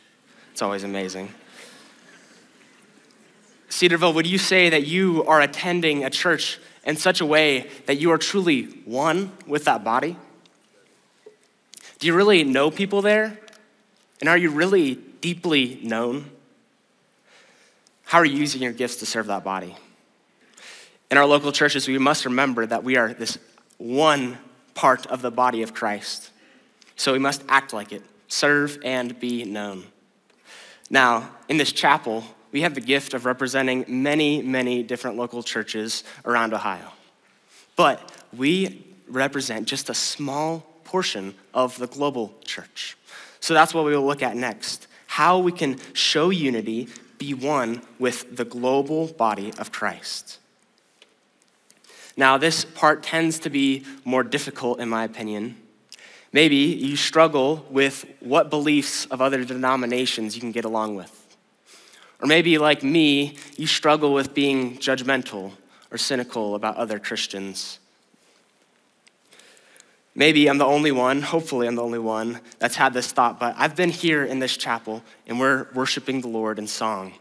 It's 0.52 0.62
always 0.62 0.82
amazing. 0.82 1.28
Cedarville, 3.68 4.14
would 4.14 4.26
you 4.26 4.38
say 4.38 4.70
that 4.70 4.86
you 4.86 5.24
are 5.24 5.40
attending 5.40 6.04
a 6.04 6.10
church 6.10 6.58
in 6.84 6.96
such 6.96 7.20
a 7.20 7.26
way 7.26 7.68
that 7.86 7.96
you 7.96 8.10
are 8.10 8.18
truly 8.18 8.64
one 8.84 9.32
with 9.46 9.64
that 9.64 9.84
body? 9.84 10.16
Do 11.98 12.06
you 12.06 12.14
really 12.14 12.44
know 12.44 12.70
people 12.70 13.02
there? 13.02 13.38
And 14.20 14.28
are 14.28 14.38
you 14.38 14.50
really 14.50 14.94
deeply 14.94 15.80
known? 15.82 16.30
How 18.04 18.18
are 18.18 18.24
you 18.24 18.38
using 18.38 18.62
your 18.62 18.72
gifts 18.72 18.96
to 18.96 19.06
serve 19.06 19.26
that 19.26 19.44
body? 19.44 19.76
In 21.10 21.18
our 21.18 21.26
local 21.26 21.52
churches, 21.52 21.88
we 21.88 21.98
must 21.98 22.24
remember 22.24 22.66
that 22.66 22.84
we 22.84 22.96
are 22.96 23.12
this 23.12 23.38
one 23.78 24.38
part 24.74 25.06
of 25.06 25.22
the 25.22 25.30
body 25.30 25.62
of 25.62 25.74
Christ. 25.74 26.30
So 26.96 27.12
we 27.12 27.18
must 27.18 27.42
act 27.48 27.72
like 27.72 27.92
it, 27.92 28.02
serve 28.28 28.78
and 28.84 29.18
be 29.18 29.44
known. 29.44 29.84
Now, 30.90 31.30
in 31.48 31.58
this 31.58 31.72
chapel, 31.72 32.24
we 32.52 32.62
have 32.62 32.74
the 32.74 32.80
gift 32.80 33.14
of 33.14 33.24
representing 33.24 33.84
many, 33.88 34.42
many 34.42 34.82
different 34.82 35.16
local 35.16 35.42
churches 35.42 36.04
around 36.24 36.54
Ohio. 36.54 36.92
But 37.76 38.12
we 38.36 38.84
represent 39.08 39.68
just 39.68 39.88
a 39.88 39.94
small 39.94 40.64
portion 40.84 41.34
of 41.54 41.78
the 41.78 41.86
global 41.86 42.34
church. 42.44 42.96
So 43.40 43.54
that's 43.54 43.72
what 43.72 43.84
we 43.84 43.94
will 43.94 44.06
look 44.06 44.22
at 44.22 44.36
next 44.36 44.86
how 45.08 45.38
we 45.38 45.50
can 45.50 45.76
show 45.94 46.28
unity, 46.30 46.86
be 47.16 47.34
one 47.34 47.82
with 47.98 48.36
the 48.36 48.44
global 48.44 49.08
body 49.08 49.52
of 49.58 49.72
Christ. 49.72 50.38
Now, 52.16 52.36
this 52.36 52.64
part 52.64 53.02
tends 53.02 53.38
to 53.40 53.50
be 53.50 53.84
more 54.04 54.22
difficult, 54.22 54.78
in 54.78 54.88
my 54.88 55.04
opinion. 55.04 55.56
Maybe 56.32 56.56
you 56.56 56.94
struggle 56.96 57.64
with 57.70 58.04
what 58.20 58.50
beliefs 58.50 59.06
of 59.06 59.20
other 59.22 59.44
denominations 59.44 60.36
you 60.36 60.40
can 60.40 60.52
get 60.52 60.64
along 60.64 60.94
with. 60.94 61.17
Or 62.20 62.26
maybe, 62.26 62.58
like 62.58 62.82
me, 62.82 63.36
you 63.56 63.66
struggle 63.66 64.12
with 64.12 64.34
being 64.34 64.78
judgmental 64.78 65.52
or 65.90 65.98
cynical 65.98 66.54
about 66.54 66.76
other 66.76 66.98
Christians. 66.98 67.78
Maybe 70.14 70.48
I'm 70.48 70.58
the 70.58 70.64
only 70.64 70.90
one, 70.90 71.22
hopefully, 71.22 71.68
I'm 71.68 71.76
the 71.76 71.82
only 71.82 72.00
one 72.00 72.40
that's 72.58 72.74
had 72.74 72.92
this 72.92 73.12
thought, 73.12 73.38
but 73.38 73.54
I've 73.56 73.76
been 73.76 73.90
here 73.90 74.24
in 74.24 74.40
this 74.40 74.56
chapel 74.56 75.02
and 75.28 75.38
we're 75.38 75.68
worshiping 75.74 76.20
the 76.20 76.28
Lord 76.28 76.58
in 76.58 76.66
song. 76.66 77.12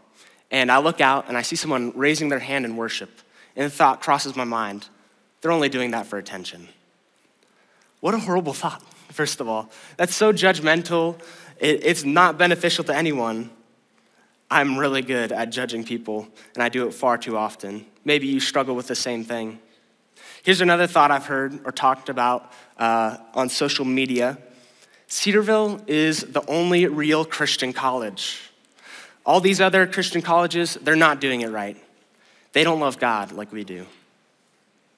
And 0.50 0.72
I 0.72 0.78
look 0.78 1.00
out 1.00 1.28
and 1.28 1.36
I 1.36 1.42
see 1.42 1.54
someone 1.54 1.92
raising 1.94 2.28
their 2.28 2.40
hand 2.40 2.64
in 2.64 2.76
worship, 2.76 3.10
and 3.54 3.66
the 3.66 3.70
thought 3.70 4.00
crosses 4.00 4.34
my 4.34 4.44
mind 4.44 4.88
they're 5.40 5.52
only 5.52 5.68
doing 5.68 5.92
that 5.92 6.06
for 6.06 6.18
attention. 6.18 6.68
What 8.00 8.14
a 8.14 8.18
horrible 8.18 8.52
thought, 8.52 8.82
first 9.12 9.40
of 9.40 9.48
all. 9.48 9.70
That's 9.96 10.14
so 10.14 10.32
judgmental. 10.32 11.20
It's 11.60 12.04
not 12.04 12.38
beneficial 12.38 12.84
to 12.84 12.94
anyone. 12.94 13.50
I'm 14.50 14.78
really 14.78 15.02
good 15.02 15.32
at 15.32 15.50
judging 15.50 15.84
people, 15.84 16.28
and 16.54 16.62
I 16.62 16.68
do 16.68 16.86
it 16.86 16.94
far 16.94 17.18
too 17.18 17.36
often. 17.36 17.84
Maybe 18.04 18.26
you 18.26 18.40
struggle 18.40 18.74
with 18.74 18.86
the 18.86 18.94
same 18.94 19.24
thing. 19.24 19.58
Here's 20.42 20.60
another 20.60 20.86
thought 20.86 21.10
I've 21.10 21.26
heard 21.26 21.60
or 21.64 21.72
talked 21.72 22.08
about 22.08 22.52
uh, 22.78 23.18
on 23.34 23.48
social 23.48 23.84
media 23.84 24.38
Cedarville 25.08 25.80
is 25.86 26.20
the 26.20 26.46
only 26.48 26.86
real 26.86 27.24
Christian 27.24 27.72
college. 27.72 28.42
All 29.24 29.40
these 29.40 29.58
other 29.58 29.86
Christian 29.86 30.20
colleges, 30.20 30.74
they're 30.74 30.96
not 30.96 31.18
doing 31.18 31.40
it 31.40 31.48
right. 31.48 31.76
They 32.52 32.62
don't 32.62 32.78
love 32.78 32.98
God 32.98 33.32
like 33.32 33.50
we 33.50 33.64
do. 33.64 33.86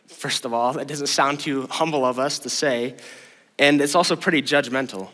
First 0.08 0.44
of 0.44 0.52
all, 0.52 0.72
that 0.74 0.88
doesn't 0.88 1.06
sound 1.06 1.38
too 1.38 1.68
humble 1.70 2.04
of 2.04 2.18
us 2.18 2.40
to 2.40 2.50
say, 2.50 2.96
and 3.56 3.80
it's 3.80 3.94
also 3.94 4.16
pretty 4.16 4.42
judgmental. 4.42 5.10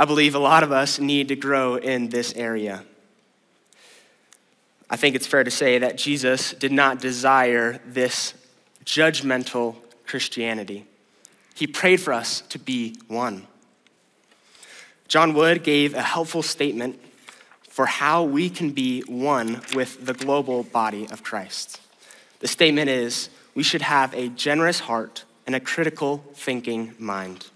I 0.00 0.04
believe 0.04 0.36
a 0.36 0.38
lot 0.38 0.62
of 0.62 0.70
us 0.70 1.00
need 1.00 1.26
to 1.28 1.36
grow 1.36 1.74
in 1.74 2.08
this 2.08 2.32
area. 2.34 2.84
I 4.88 4.96
think 4.96 5.16
it's 5.16 5.26
fair 5.26 5.42
to 5.42 5.50
say 5.50 5.78
that 5.78 5.98
Jesus 5.98 6.52
did 6.52 6.70
not 6.70 7.00
desire 7.00 7.80
this 7.84 8.32
judgmental 8.84 9.74
Christianity. 10.06 10.86
He 11.56 11.66
prayed 11.66 12.00
for 12.00 12.12
us 12.12 12.42
to 12.42 12.60
be 12.60 12.94
one. 13.08 13.48
John 15.08 15.34
Wood 15.34 15.64
gave 15.64 15.94
a 15.94 16.02
helpful 16.02 16.44
statement 16.44 17.00
for 17.68 17.86
how 17.86 18.22
we 18.22 18.48
can 18.48 18.70
be 18.70 19.00
one 19.00 19.62
with 19.74 20.06
the 20.06 20.14
global 20.14 20.62
body 20.62 21.08
of 21.10 21.24
Christ. 21.24 21.80
The 22.38 22.46
statement 22.46 22.88
is 22.88 23.30
we 23.56 23.64
should 23.64 23.82
have 23.82 24.14
a 24.14 24.28
generous 24.28 24.78
heart 24.78 25.24
and 25.44 25.56
a 25.56 25.60
critical 25.60 26.24
thinking 26.34 26.94
mind. 27.00 27.48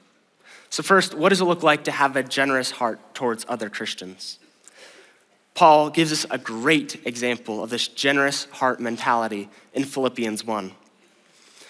So, 0.72 0.82
first, 0.82 1.12
what 1.12 1.28
does 1.28 1.42
it 1.42 1.44
look 1.44 1.62
like 1.62 1.84
to 1.84 1.90
have 1.90 2.16
a 2.16 2.22
generous 2.22 2.70
heart 2.70 2.98
towards 3.14 3.44
other 3.46 3.68
Christians? 3.68 4.38
Paul 5.52 5.90
gives 5.90 6.10
us 6.10 6.24
a 6.30 6.38
great 6.38 7.06
example 7.06 7.62
of 7.62 7.68
this 7.68 7.88
generous 7.88 8.46
heart 8.46 8.80
mentality 8.80 9.50
in 9.74 9.84
Philippians 9.84 10.46
1. 10.46 10.72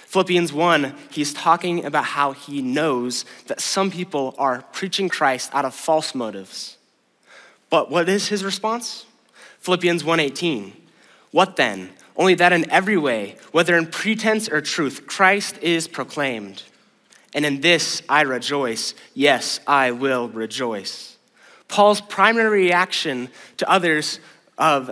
Philippians 0.07 0.53
1, 0.53 0.95
he's 1.11 1.35
talking 1.35 1.85
about 1.85 2.05
how 2.05 2.31
he 2.31 2.63
knows 2.63 3.25
that 3.49 3.61
some 3.61 3.91
people 3.91 4.37
are 4.39 4.63
preaching 4.73 5.09
Christ 5.09 5.51
out 5.53 5.65
of 5.65 5.75
false 5.75 6.15
motives. 6.15 6.77
But 7.71 7.91
what 7.91 8.09
is 8.09 8.29
his 8.29 8.45
response? 8.45 9.05
Philippians 9.59 10.05
1:18. 10.05 10.75
What 11.33 11.57
then? 11.57 11.91
Only 12.15 12.35
that 12.35 12.53
in 12.53 12.71
every 12.71 12.97
way, 12.97 13.37
whether 13.51 13.77
in 13.77 13.89
pretense 13.89 14.49
or 14.49 14.61
truth, 14.61 15.09
Christ 15.09 15.59
is 15.61 15.89
proclaimed. 15.89 16.63
And 17.35 17.47
in 17.47 17.61
this 17.61 18.03
I 18.09 18.23
rejoice. 18.23 18.95
Yes, 19.15 19.61
I 19.67 19.93
will 19.93 20.29
rejoice. 20.29 21.17
Paul's 21.69 22.01
primary 22.01 22.65
reaction 22.65 23.29
to 23.57 23.71
others 23.71 24.21
of 24.59 24.91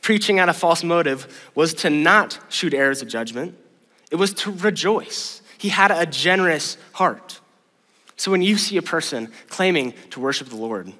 preaching 0.00 0.38
out 0.38 0.48
a 0.48 0.52
false 0.52 0.84
motive 0.84 1.50
was 1.54 1.74
to 1.74 1.90
not 1.90 2.38
shoot 2.48 2.72
arrows 2.72 3.02
of 3.02 3.08
judgment. 3.08 3.56
It 4.10 4.16
was 4.16 4.32
to 4.34 4.52
rejoice. 4.52 5.42
He 5.58 5.68
had 5.70 5.90
a 5.90 6.06
generous 6.06 6.76
heart. 6.92 7.40
So 8.16 8.30
when 8.30 8.42
you 8.42 8.56
see 8.56 8.76
a 8.76 8.82
person 8.82 9.32
claiming 9.48 9.94
to 10.10 10.20
worship 10.20 10.48
the 10.48 10.56
Lord, 10.56 10.92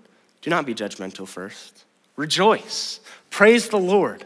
do 0.42 0.50
not 0.50 0.66
be 0.66 0.74
judgmental 0.74 1.28
first. 1.28 1.84
Rejoice. 2.16 3.00
Praise 3.30 3.68
the 3.68 3.78
Lord. 3.78 4.24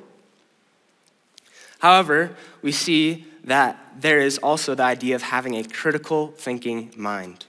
However, 1.81 2.31
we 2.63 2.73
see 2.73 3.27
that 3.49 3.79
there 3.99 4.21
is 4.21 4.39
also 4.39 4.75
the 4.75 4.83
idea 4.83 5.15
of 5.15 5.23
having 5.23 5.55
a 5.55 5.65
critical 5.65 6.29
thinking 6.29 6.93
mind. 6.97 7.47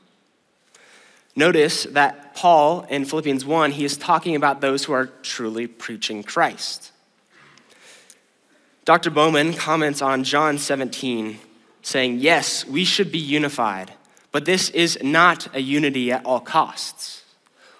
Notice 1.35 1.83
that 1.83 2.35
Paul 2.35 2.85
in 2.89 3.05
Philippians 3.05 3.45
1, 3.45 3.71
he 3.71 3.85
is 3.85 3.97
talking 3.97 4.35
about 4.35 4.61
those 4.61 4.85
who 4.85 4.93
are 4.93 5.07
truly 5.23 5.67
preaching 5.67 6.23
Christ. 6.23 6.91
Dr. 8.85 9.09
Bowman 9.09 9.53
comments 9.53 10.01
on 10.01 10.23
John 10.23 10.57
17, 10.57 11.37
saying, 11.81 12.19
Yes, 12.19 12.65
we 12.65 12.83
should 12.83 13.11
be 13.11 13.19
unified, 13.19 13.93
but 14.31 14.45
this 14.45 14.69
is 14.69 14.97
not 15.03 15.53
a 15.53 15.61
unity 15.61 16.11
at 16.11 16.25
all 16.25 16.39
costs. 16.39 17.23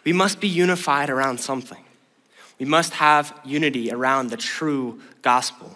We 0.03 0.13
must 0.13 0.39
be 0.39 0.47
unified 0.47 1.09
around 1.09 1.39
something. 1.39 1.83
We 2.59 2.65
must 2.65 2.93
have 2.93 3.38
unity 3.45 3.91
around 3.91 4.29
the 4.29 4.38
true 4.38 5.01
gospel. 5.21 5.75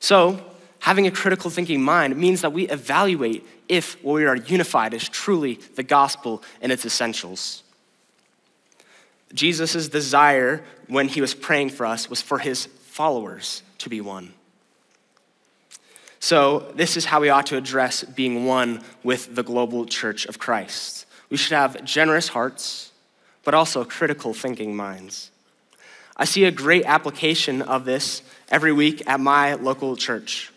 So, 0.00 0.40
having 0.86 1.08
a 1.08 1.10
critical 1.10 1.50
thinking 1.50 1.82
mind 1.82 2.16
means 2.16 2.42
that 2.42 2.52
we 2.52 2.68
evaluate 2.68 3.44
if 3.68 4.00
what 4.04 4.12
we 4.12 4.24
are 4.24 4.36
unified 4.36 4.94
is 4.94 5.08
truly 5.08 5.54
the 5.74 5.82
gospel 5.82 6.44
and 6.62 6.70
its 6.70 6.86
essentials. 6.86 7.64
Jesus' 9.34 9.88
desire 9.88 10.62
when 10.86 11.08
he 11.08 11.20
was 11.20 11.34
praying 11.34 11.70
for 11.70 11.86
us 11.86 12.08
was 12.08 12.22
for 12.22 12.38
his 12.38 12.66
followers 12.66 13.64
to 13.78 13.88
be 13.88 14.00
one. 14.00 14.32
So, 16.20 16.72
this 16.76 16.96
is 16.96 17.04
how 17.04 17.20
we 17.20 17.30
ought 17.30 17.46
to 17.46 17.56
address 17.56 18.04
being 18.04 18.44
one 18.46 18.80
with 19.02 19.34
the 19.34 19.42
global 19.42 19.86
church 19.86 20.24
of 20.26 20.38
Christ. 20.38 21.04
We 21.30 21.36
should 21.36 21.56
have 21.56 21.82
generous 21.82 22.28
hearts, 22.28 22.92
but 23.42 23.54
also 23.54 23.84
critical 23.84 24.32
thinking 24.32 24.76
minds. 24.76 25.32
I 26.16 26.26
see 26.26 26.44
a 26.44 26.52
great 26.52 26.84
application 26.84 27.60
of 27.60 27.84
this 27.84 28.22
every 28.50 28.72
week 28.72 29.02
at 29.08 29.18
my 29.18 29.54
local 29.54 29.96
church. 29.96 30.52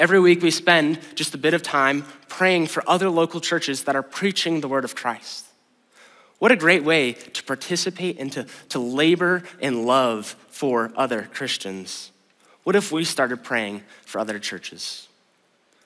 Every 0.00 0.18
week 0.18 0.40
we 0.40 0.50
spend 0.50 0.98
just 1.14 1.34
a 1.34 1.38
bit 1.38 1.52
of 1.52 1.62
time 1.62 2.06
praying 2.26 2.68
for 2.68 2.82
other 2.88 3.10
local 3.10 3.38
churches 3.38 3.84
that 3.84 3.94
are 3.94 4.02
preaching 4.02 4.62
the 4.62 4.66
word 4.66 4.86
of 4.86 4.94
Christ. 4.94 5.44
What 6.38 6.50
a 6.50 6.56
great 6.56 6.84
way 6.84 7.12
to 7.12 7.44
participate 7.44 8.18
and 8.18 8.32
to, 8.32 8.46
to 8.70 8.78
labor 8.78 9.42
in 9.60 9.84
love 9.84 10.34
for 10.48 10.90
other 10.96 11.28
Christians. 11.34 12.12
What 12.64 12.76
if 12.76 12.90
we 12.90 13.04
started 13.04 13.44
praying 13.44 13.82
for 14.06 14.20
other 14.20 14.38
churches? 14.38 15.06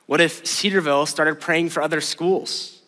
What 0.07 0.21
if 0.21 0.47
Cedarville 0.47 1.07
started 1.07 1.41
praying 1.41 1.71
for 1.71 1.83
other 1.83 2.01
schools? 2.01 2.81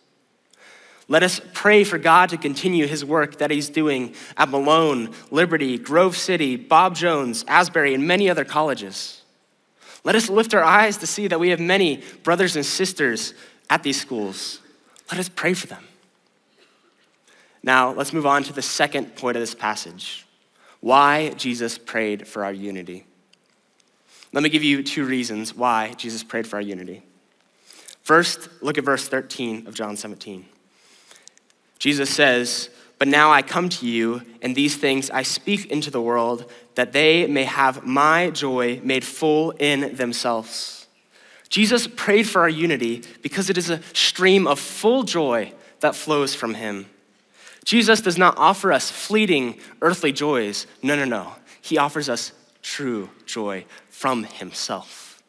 Let 1.09 1.25
us 1.25 1.41
pray 1.55 1.83
for 1.83 1.99
God 1.99 2.29
to 2.29 2.37
continue 2.37 2.87
his 2.87 3.05
work 3.05 3.39
that 3.39 3.51
he's 3.51 3.69
doing 3.69 4.15
at 4.37 4.49
Malone, 4.49 5.13
Liberty, 5.33 5.77
Grove 5.77 6.17
City, 6.17 6.55
Bob 6.55 6.95
Jones, 6.95 7.45
Asbury, 7.49 7.95
and 7.95 8.07
many 8.07 8.31
other 8.31 8.45
colleges. 8.45 9.23
Let 10.07 10.15
us 10.15 10.31
lift 10.31 10.55
our 10.55 10.63
eyes 10.63 10.99
to 10.99 11.07
see 11.07 11.27
that 11.27 11.41
we 11.41 11.49
have 11.49 11.59
many 11.59 12.01
brothers 12.23 12.55
and 12.55 12.65
sisters 12.65 13.35
at 13.69 13.83
these 13.83 14.01
schools. 14.01 14.61
Let 15.11 15.19
us 15.19 15.29
pray 15.29 15.53
for 15.53 15.67
them. 15.67 15.83
Now, 17.65 17.93
let's 17.93 18.13
move 18.13 18.25
on 18.25 18.45
to 18.45 18.53
the 18.53 18.63
second 18.63 19.17
point 19.17 19.37
of 19.37 19.41
this 19.41 19.55
passage 19.55 20.25
why 20.79 21.31
Jesus 21.31 21.77
prayed 21.77 22.29
for 22.29 22.45
our 22.45 22.53
unity. 22.53 23.05
Let 24.33 24.45
me 24.45 24.49
give 24.49 24.63
you 24.63 24.85
two 24.85 25.05
reasons 25.05 25.57
why 25.57 25.95
Jesus 25.95 26.23
prayed 26.23 26.47
for 26.47 26.55
our 26.55 26.63
unity. 26.63 27.03
First, 28.05 28.49
look 28.63 28.79
at 28.79 28.85
verse 28.85 29.09
13 29.09 29.67
of 29.67 29.75
John 29.75 29.97
17. 29.97 30.47
Jesus 31.81 32.11
says, 32.11 32.71
But 32.99 33.09
now 33.09 33.31
I 33.31 33.43
come 33.43 33.69
to 33.69 33.87
you, 33.87 34.23
and 34.41 34.55
these 34.55 34.77
things 34.77 35.11
I 35.11 35.23
speak 35.23 35.67
into 35.67 35.91
the 35.91 36.01
world, 36.01 36.51
that 36.77 36.93
they 36.93 37.27
may 37.27 37.45
have 37.45 37.85
my 37.85 38.31
joy 38.31 38.81
made 38.83 39.05
full 39.05 39.51
in 39.53 39.97
themselves. 39.97 40.87
Jesus 41.49 41.87
prayed 41.87 42.29
for 42.29 42.41
our 42.41 42.49
unity 42.49 43.03
because 43.23 43.51
it 43.51 43.59
is 43.59 43.71
a 43.71 43.83
stream 43.93 44.47
of 44.47 44.59
full 44.59 45.03
joy 45.03 45.53
that 45.81 45.95
flows 45.95 46.35
from 46.35 46.55
him. 46.55 46.87
Jesus 47.65 48.01
does 48.01 48.17
not 48.17 48.39
offer 48.39 48.73
us 48.73 48.91
fleeting 48.91 49.59
earthly 49.83 50.13
joys. 50.13 50.67
No, 50.83 50.97
no, 50.97 51.05
no. 51.05 51.33
He 51.61 51.79
offers 51.79 52.09
us 52.09 52.33
true 52.63 53.11
joy 53.27 53.65
from 53.91 54.25
himself. 54.25 55.23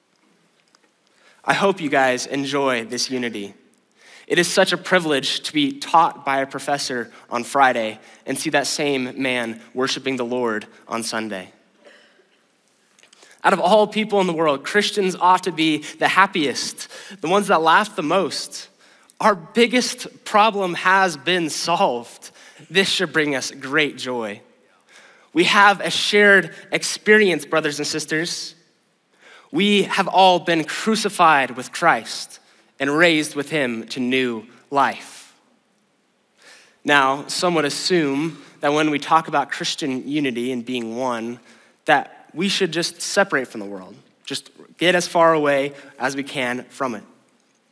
I 1.43 1.53
hope 1.53 1.81
you 1.81 1.89
guys 1.89 2.25
enjoy 2.25 2.85
this 2.85 3.09
unity. 3.09 3.53
It 4.27 4.37
is 4.37 4.51
such 4.51 4.73
a 4.73 4.77
privilege 4.77 5.39
to 5.41 5.53
be 5.53 5.79
taught 5.79 6.25
by 6.25 6.41
a 6.41 6.45
professor 6.45 7.09
on 7.29 7.45
Friday 7.45 7.97
and 8.25 8.37
see 8.37 8.49
that 8.49 8.67
same 8.67 9.21
man 9.21 9.61
worshiping 9.73 10.17
the 10.17 10.25
Lord 10.25 10.67
on 10.85 11.01
Sunday. 11.03 11.53
Out 13.41 13.53
of 13.53 13.61
all 13.61 13.87
people 13.87 14.19
in 14.19 14.27
the 14.27 14.33
world, 14.33 14.65
Christians 14.65 15.15
ought 15.15 15.43
to 15.43 15.53
be 15.53 15.83
the 15.99 16.09
happiest, 16.09 16.89
the 17.21 17.29
ones 17.29 17.47
that 17.47 17.61
laugh 17.61 17.95
the 17.95 18.03
most. 18.03 18.67
Our 19.21 19.33
biggest 19.33 20.25
problem 20.25 20.73
has 20.73 21.15
been 21.15 21.49
solved. 21.49 22.31
This 22.69 22.89
should 22.89 23.13
bring 23.13 23.33
us 23.33 23.51
great 23.51 23.97
joy. 23.97 24.41
We 25.31 25.45
have 25.45 25.79
a 25.79 25.89
shared 25.89 26.53
experience, 26.73 27.45
brothers 27.45 27.79
and 27.79 27.87
sisters. 27.87 28.55
We 29.51 29.83
have 29.83 30.09
all 30.09 30.39
been 30.39 30.65
crucified 30.65 31.51
with 31.51 31.71
Christ 31.71 32.41
and 32.79 32.95
raised 32.95 33.35
with 33.35 33.49
him 33.49 33.87
to 33.87 33.99
new 33.99 34.45
life. 34.69 35.33
Now, 36.83 37.27
some 37.27 37.55
would 37.55 37.65
assume 37.65 38.41
that 38.61 38.73
when 38.73 38.89
we 38.89 38.99
talk 38.99 39.27
about 39.27 39.51
Christian 39.51 40.07
unity 40.07 40.51
and 40.51 40.65
being 40.65 40.95
one, 40.95 41.39
that 41.85 42.29
we 42.33 42.47
should 42.47 42.71
just 42.71 43.01
separate 43.01 43.47
from 43.47 43.59
the 43.59 43.65
world, 43.65 43.95
just 44.25 44.49
get 44.77 44.95
as 44.95 45.07
far 45.07 45.33
away 45.33 45.73
as 45.99 46.15
we 46.15 46.23
can 46.23 46.65
from 46.69 46.95
it. 46.95 47.03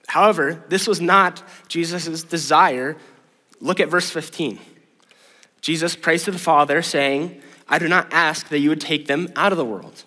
However, 0.07 0.63
this 0.69 0.87
was 0.87 1.01
not 1.01 1.41
Jesus' 1.67 2.23
desire. 2.23 2.97
Look 3.59 3.79
at 3.79 3.89
verse 3.89 4.09
15. 4.09 4.59
Jesus 5.61 5.95
prays 5.95 6.23
to 6.23 6.31
the 6.31 6.39
Father, 6.39 6.81
saying, 6.81 7.41
I 7.67 7.79
do 7.79 7.87
not 7.87 8.07
ask 8.11 8.49
that 8.49 8.59
you 8.59 8.69
would 8.69 8.81
take 8.81 9.07
them 9.07 9.29
out 9.35 9.51
of 9.51 9.57
the 9.57 9.65
world. 9.65 10.03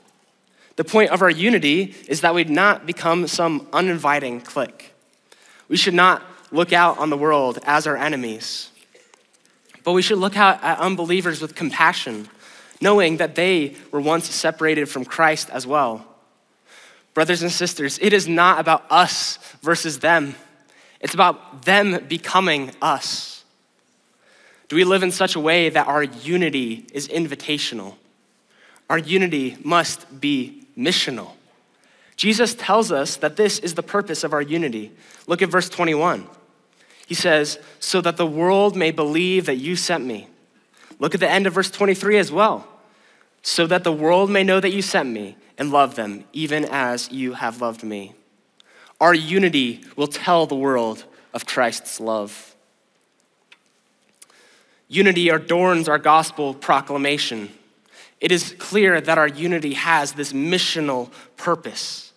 The 0.77 0.85
point 0.85 1.11
of 1.11 1.23
our 1.23 1.31
unity 1.31 1.97
is 2.07 2.21
that 2.21 2.35
we'd 2.35 2.49
not 2.49 2.87
become 2.87 3.27
some 3.27 3.67
uninviting 3.73 4.41
clique. 4.41 4.88
We 5.69 5.77
should 5.77 5.95
not 5.95 6.23
look 6.51 6.73
out 6.73 6.99
on 6.99 7.11
the 7.11 7.17
world 7.17 7.59
as 7.65 7.87
our 7.87 7.97
enemies, 7.97 8.71
but 9.85 9.93
we 9.93 10.03
should 10.03 10.19
look 10.19 10.37
out 10.37 10.63
at 10.63 10.79
unbelievers 10.79 11.41
with 11.41 11.55
compassion, 11.55 12.29
knowing 12.81 13.19
that 13.19 13.35
they 13.35 13.77
were 13.91 14.01
once 14.01 14.29
separated 14.29 14.89
from 14.89 15.05
Christ 15.05 15.51
as 15.51 15.67
well. 15.67 16.07
Brothers 17.15 17.43
and 17.43 17.53
sisters, 17.53 17.99
it 18.01 18.13
is 18.13 18.29
not 18.29 18.61
about 18.61 18.85
us 18.91 19.39
versus 19.63 19.99
them, 19.99 20.35
it's 21.01 21.15
about 21.15 21.63
them 21.63 22.05
becoming 22.09 22.73
us. 22.81 23.45
Do 24.69 24.77
we 24.77 24.85
live 24.85 25.03
in 25.03 25.11
such 25.11 25.35
a 25.35 25.41
way 25.41 25.71
that 25.71 25.87
our 25.87 26.03
unity 26.03 26.87
is 26.93 27.09
invitational? 27.09 27.95
Our 28.91 28.99
unity 28.99 29.57
must 29.63 30.21
be 30.21 30.67
missional. 30.77 31.33
Jesus 32.19 32.53
tells 32.53 32.91
us 32.91 33.15
that 33.19 33.37
this 33.37 33.61
is 33.61 33.75
the 33.75 33.83
purpose 33.83 34.25
of 34.25 34.33
our 34.33 34.43
unity. 34.43 34.91
Look 35.29 35.41
at 35.41 35.51
verse 35.51 35.69
21. 35.69 36.27
He 37.07 37.15
says, 37.15 37.61
So 37.79 38.01
that 38.01 38.17
the 38.17 38.27
world 38.27 38.75
may 38.75 38.91
believe 38.91 39.47
that 39.47 39.59
you 39.59 39.77
sent 39.77 40.05
me. 40.05 40.27
Look 40.99 41.15
at 41.15 41.21
the 41.21 41.31
end 41.31 41.47
of 41.47 41.55
verse 41.55 41.71
23 41.71 42.19
as 42.19 42.33
well. 42.33 42.67
So 43.43 43.69
that 43.69 43.85
the 43.85 43.93
world 43.93 44.31
may 44.31 44.43
know 44.43 44.59
that 44.59 44.73
you 44.73 44.83
sent 44.83 45.09
me 45.09 45.37
and 45.57 45.71
love 45.71 45.95
them, 45.95 46.25
even 46.33 46.65
as 46.65 47.09
you 47.13 47.35
have 47.35 47.61
loved 47.61 47.85
me. 47.85 48.15
Our 49.01 49.15
unity 49.15 49.85
will 49.95 50.09
tell 50.09 50.45
the 50.45 50.57
world 50.57 51.05
of 51.33 51.47
Christ's 51.47 52.01
love. 52.01 52.57
Unity 54.89 55.29
adorns 55.29 55.89
our 55.89 55.99
gospel 55.99 56.53
proclamation. 56.53 57.51
It 58.21 58.33
is 58.33 58.57
clear 58.59 59.01
that 59.01 59.19
our 59.19 59.29
unity 59.29 59.75
has 59.75 60.15
this 60.15 60.33
missional 60.33 61.13
purpose. 61.37 62.08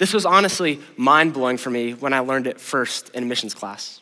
This 0.00 0.12
was 0.12 0.26
honestly 0.26 0.80
mind 0.96 1.34
blowing 1.34 1.58
for 1.58 1.70
me 1.70 1.92
when 1.92 2.12
I 2.12 2.18
learned 2.18 2.48
it 2.48 2.60
first 2.60 3.10
in 3.10 3.28
missions 3.28 3.54
class. 3.54 4.00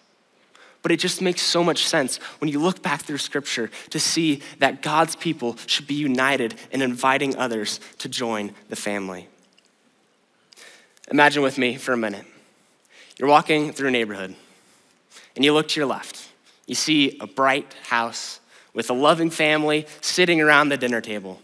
But 0.81 0.93
it 0.93 1.00
just 1.00 1.21
makes 1.21 1.43
so 1.43 1.62
much 1.62 1.87
sense 1.87 2.19
when 2.38 2.50
you 2.50 2.61
look 2.61 2.83
back 2.83 3.02
through 3.02 3.19
scripture 3.19 3.69
to 3.90 3.99
see 3.99 4.40
that 4.61 4.81
God's 4.81 5.17
people 5.17 5.57
should 5.67 5.87
be 5.87 5.95
united 5.95 6.55
in 6.71 6.83
inviting 6.83 7.37
others 7.37 7.81
to 7.99 8.09
join 8.09 8.52
the 8.69 8.76
family. 8.76 9.28
Imagine 11.11 11.43
with 11.43 11.59
me 11.59 11.76
for 11.76 11.93
a 11.93 11.97
minute. 11.97 12.25
You're 13.19 13.28
walking 13.28 13.73
through 13.73 13.88
a 13.88 13.90
neighborhood 13.90 14.37
and 15.34 15.45
you 15.45 15.52
look 15.52 15.69
to 15.69 15.80
your 15.80 15.87
left 15.87 16.28
you 16.69 16.75
see 16.75 17.17
a 17.19 17.26
bright 17.26 17.75
house 17.84 18.41
with 18.75 18.91
a 18.91 18.93
loving 18.93 19.30
family 19.30 19.87
sitting 20.02 20.41
around 20.41 20.69
the 20.69 20.76
dinner 20.76 21.00
table, 21.00 21.41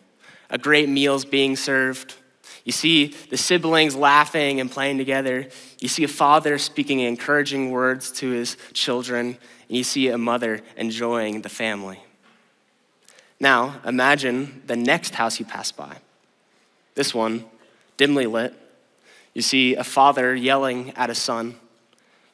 a 0.50 0.58
great 0.58 0.88
meal's 0.88 1.24
being 1.24 1.56
served. 1.56 2.14
You 2.64 2.72
see 2.72 3.08
the 3.28 3.36
siblings 3.36 3.94
laughing 3.94 4.58
and 4.58 4.70
playing 4.70 4.98
together. 4.98 5.48
You 5.78 5.88
see 5.88 6.04
a 6.04 6.08
father 6.08 6.56
speaking 6.58 7.00
encouraging 7.00 7.70
words 7.70 8.10
to 8.12 8.30
his 8.30 8.56
children, 8.72 9.36
and 9.68 9.76
you 9.76 9.84
see 9.84 10.08
a 10.08 10.18
mother 10.18 10.60
enjoying 10.76 11.42
the 11.42 11.50
family. 11.50 12.00
Now, 13.38 13.80
imagine 13.84 14.62
the 14.66 14.76
next 14.76 15.14
house 15.14 15.38
you 15.38 15.44
pass 15.44 15.70
by. 15.70 15.98
This 16.94 17.14
one, 17.14 17.44
dimly 17.96 18.26
lit. 18.26 18.54
You 19.34 19.42
see 19.42 19.74
a 19.74 19.84
father 19.84 20.34
yelling 20.34 20.92
at 20.96 21.10
a 21.10 21.14
son. 21.14 21.56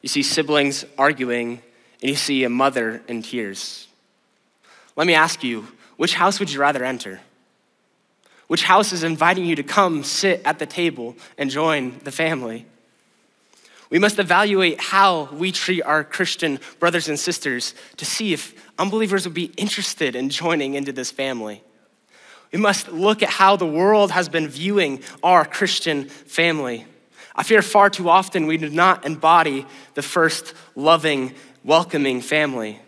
You 0.01 0.09
see 0.09 0.23
siblings 0.23 0.85
arguing 0.97 1.61
and 2.01 2.09
you 2.09 2.15
see 2.15 2.43
a 2.43 2.49
mother 2.49 3.01
in 3.07 3.21
tears. 3.21 3.87
Let 4.95 5.07
me 5.07 5.13
ask 5.13 5.43
you, 5.43 5.67
which 5.97 6.15
house 6.15 6.39
would 6.39 6.51
you 6.51 6.59
rather 6.59 6.83
enter? 6.83 7.19
Which 8.51 8.63
house 8.63 8.91
is 8.91 9.03
inviting 9.03 9.45
you 9.45 9.55
to 9.55 9.63
come 9.63 10.03
sit 10.03 10.41
at 10.43 10.59
the 10.59 10.65
table 10.65 11.15
and 11.37 11.49
join 11.49 11.97
the 12.03 12.11
family? 12.11 12.65
We 13.89 13.97
must 13.97 14.19
evaluate 14.19 14.81
how 14.81 15.29
we 15.31 15.53
treat 15.53 15.83
our 15.83 16.03
Christian 16.03 16.59
brothers 16.77 17.07
and 17.07 17.17
sisters 17.17 17.73
to 17.95 18.03
see 18.03 18.33
if 18.33 18.53
unbelievers 18.77 19.23
would 19.25 19.33
be 19.33 19.53
interested 19.55 20.17
in 20.17 20.29
joining 20.29 20.73
into 20.73 20.91
this 20.91 21.11
family. 21.11 21.63
We 22.51 22.59
must 22.59 22.91
look 22.91 23.23
at 23.23 23.29
how 23.29 23.55
the 23.55 23.65
world 23.65 24.11
has 24.11 24.27
been 24.27 24.49
viewing 24.49 25.01
our 25.23 25.45
Christian 25.45 26.09
family. 26.09 26.85
I 27.33 27.43
fear 27.43 27.61
far 27.61 27.89
too 27.89 28.09
often 28.09 28.47
we 28.47 28.57
do 28.57 28.69
not 28.69 29.05
embody 29.05 29.65
the 29.93 30.01
first 30.01 30.55
loving 30.75 31.35
welcoming 31.63 32.19
family. 32.19 32.81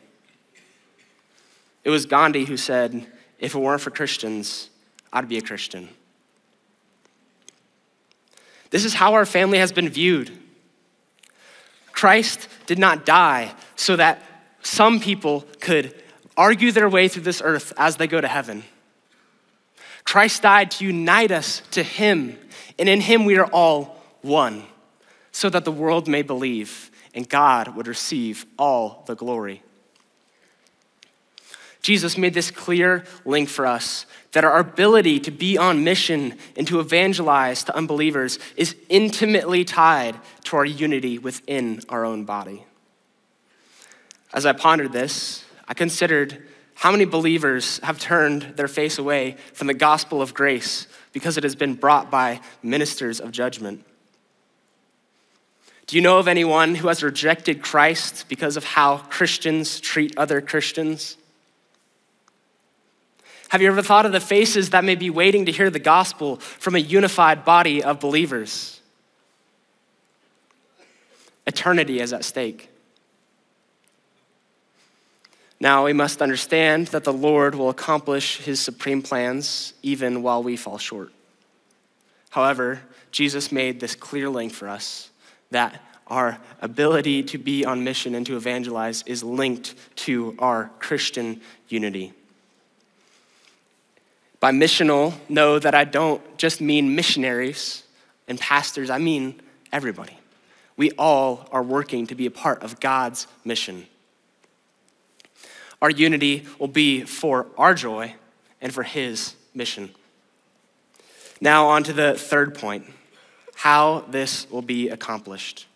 It 1.85 1.89
was 1.89 2.05
Gandhi 2.05 2.43
who 2.43 2.57
said, 2.57 3.07
If 3.39 3.55
it 3.55 3.59
weren't 3.59 3.79
for 3.79 3.91
Christians, 3.91 4.69
I'd 5.13 5.29
be 5.29 5.37
a 5.37 5.41
Christian. 5.41 5.87
This 8.71 8.83
is 8.83 8.95
how 8.95 9.13
our 9.13 9.25
family 9.25 9.59
has 9.59 9.71
been 9.71 9.87
viewed. 9.87 10.31
Christ 11.91 12.49
did 12.65 12.79
not 12.79 13.05
die 13.05 13.53
so 13.75 13.95
that 13.95 14.21
some 14.63 14.99
people 14.99 15.45
could 15.59 15.93
argue 16.35 16.71
their 16.71 16.89
way 16.89 17.07
through 17.07 17.23
this 17.23 17.41
earth 17.45 17.71
as 17.77 17.97
they 17.97 18.07
go 18.07 18.19
to 18.19 18.27
heaven. 18.27 18.63
Christ 20.03 20.41
died 20.41 20.71
to 20.71 20.85
unite 20.85 21.31
us 21.31 21.61
to 21.71 21.83
Him, 21.83 22.37
and 22.79 22.89
in 22.89 22.99
Him 22.99 23.25
we 23.25 23.37
are 23.37 23.45
all 23.45 24.01
one, 24.21 24.63
so 25.31 25.49
that 25.49 25.65
the 25.65 25.71
world 25.71 26.07
may 26.07 26.23
believe 26.23 26.89
and 27.13 27.29
God 27.29 27.75
would 27.75 27.87
receive 27.87 28.45
all 28.57 29.03
the 29.05 29.15
glory. 29.15 29.61
Jesus 31.83 32.17
made 32.17 32.33
this 32.33 32.49
clear 32.49 33.03
link 33.25 33.49
for 33.49 33.67
us 33.67 34.05
that 34.31 34.45
our 34.45 34.57
ability 34.57 35.19
to 35.19 35.31
be 35.31 35.57
on 35.57 35.83
mission 35.83 36.37
and 36.57 36.65
to 36.65 36.79
evangelize 36.79 37.65
to 37.65 37.75
unbelievers 37.75 38.39
is 38.55 38.75
intimately 38.87 39.65
tied 39.65 40.15
to 40.45 40.55
our 40.55 40.65
unity 40.65 41.19
within 41.19 41.81
our 41.89 42.05
own 42.05 42.23
body. 42.23 42.65
As 44.33 44.45
I 44.45 44.53
pondered 44.53 44.93
this, 44.93 45.43
I 45.67 45.73
considered 45.73 46.47
how 46.73 46.89
many 46.91 47.05
believers 47.05 47.79
have 47.79 47.99
turned 47.99 48.53
their 48.55 48.69
face 48.69 48.97
away 48.97 49.35
from 49.53 49.67
the 49.67 49.73
gospel 49.73 50.21
of 50.21 50.33
grace 50.33 50.87
because 51.11 51.37
it 51.37 51.43
has 51.43 51.55
been 51.55 51.75
brought 51.75 52.09
by 52.09 52.39
ministers 52.63 53.19
of 53.19 53.31
judgment. 53.31 53.85
Do 55.85 55.97
you 55.97 56.01
know 56.01 56.17
of 56.17 56.29
anyone 56.29 56.75
who 56.75 56.87
has 56.87 57.03
rejected 57.03 57.61
Christ 57.61 58.25
because 58.29 58.55
of 58.55 58.63
how 58.63 58.97
Christians 58.97 59.81
treat 59.81 60.17
other 60.17 60.39
Christians? 60.39 61.17
Have 63.53 63.61
you 63.61 63.67
ever 63.67 63.83
thought 63.83 64.07
of 64.07 64.11
the 64.11 64.19
faces 64.19 64.71
that 64.71 64.83
may 64.83 64.95
be 64.95 65.11
waiting 65.11 65.45
to 65.45 65.51
hear 65.51 65.69
the 65.69 65.77
gospel 65.77 66.37
from 66.37 66.73
a 66.73 66.79
unified 66.79 67.45
body 67.45 67.83
of 67.83 67.99
believers? 67.99 68.81
Eternity 71.45 71.99
is 71.99 72.13
at 72.13 72.25
stake. 72.25 72.71
Now 75.59 75.85
we 75.85 75.93
must 75.93 76.19
understand 76.19 76.87
that 76.87 77.03
the 77.03 77.13
Lord 77.13 77.53
will 77.53 77.69
accomplish 77.69 78.37
his 78.37 78.59
supreme 78.59 79.03
plans 79.03 79.75
even 79.83 80.23
while 80.23 80.41
we 80.41 80.57
fall 80.57 80.79
short. 80.79 81.11
However, 82.31 82.81
Jesus 83.11 83.51
made 83.51 83.79
this 83.79 83.93
clear 83.93 84.29
link 84.29 84.51
for 84.51 84.67
us 84.67 85.11
that 85.51 85.79
our 86.07 86.39
ability 86.59 87.21
to 87.21 87.37
be 87.37 87.65
on 87.65 87.83
mission 87.83 88.15
and 88.15 88.25
to 88.25 88.35
evangelize 88.35 89.03
is 89.03 89.23
linked 89.23 89.75
to 89.97 90.35
our 90.39 90.71
Christian 90.79 91.39
unity. 91.69 92.13
By 94.43 94.51
missional, 94.51 95.13
know 95.29 95.57
that 95.57 95.73
I 95.73 95.85
don't 95.85 96.21
just 96.37 96.59
mean 96.59 96.95
missionaries 96.95 97.81
and 98.27 98.37
pastors, 98.37 98.89
I 98.89 98.97
mean 98.97 99.41
everybody. 99.71 100.17
We 100.75 100.91
all 100.97 101.47
are 101.53 101.63
working 101.63 102.07
to 102.07 102.15
be 102.15 102.25
a 102.25 102.29
part 102.29 102.61
of 102.61 102.81
God's 102.81 103.25
mission. 103.45 103.87
Our 105.81 105.89
unity 105.89 106.45
will 106.59 106.67
be 106.67 107.03
for 107.03 107.47
our 107.57 107.73
joy 107.73 108.15
and 108.59 108.73
for 108.73 108.83
His 108.83 109.33
mission. 109.53 109.91
Now, 111.39 111.67
on 111.67 111.83
to 111.83 111.93
the 111.93 112.13
third 112.15 112.53
point 112.53 112.85
how 113.55 114.01
this 114.09 114.45
will 114.51 114.61
be 114.61 114.89
accomplished. 114.89 115.67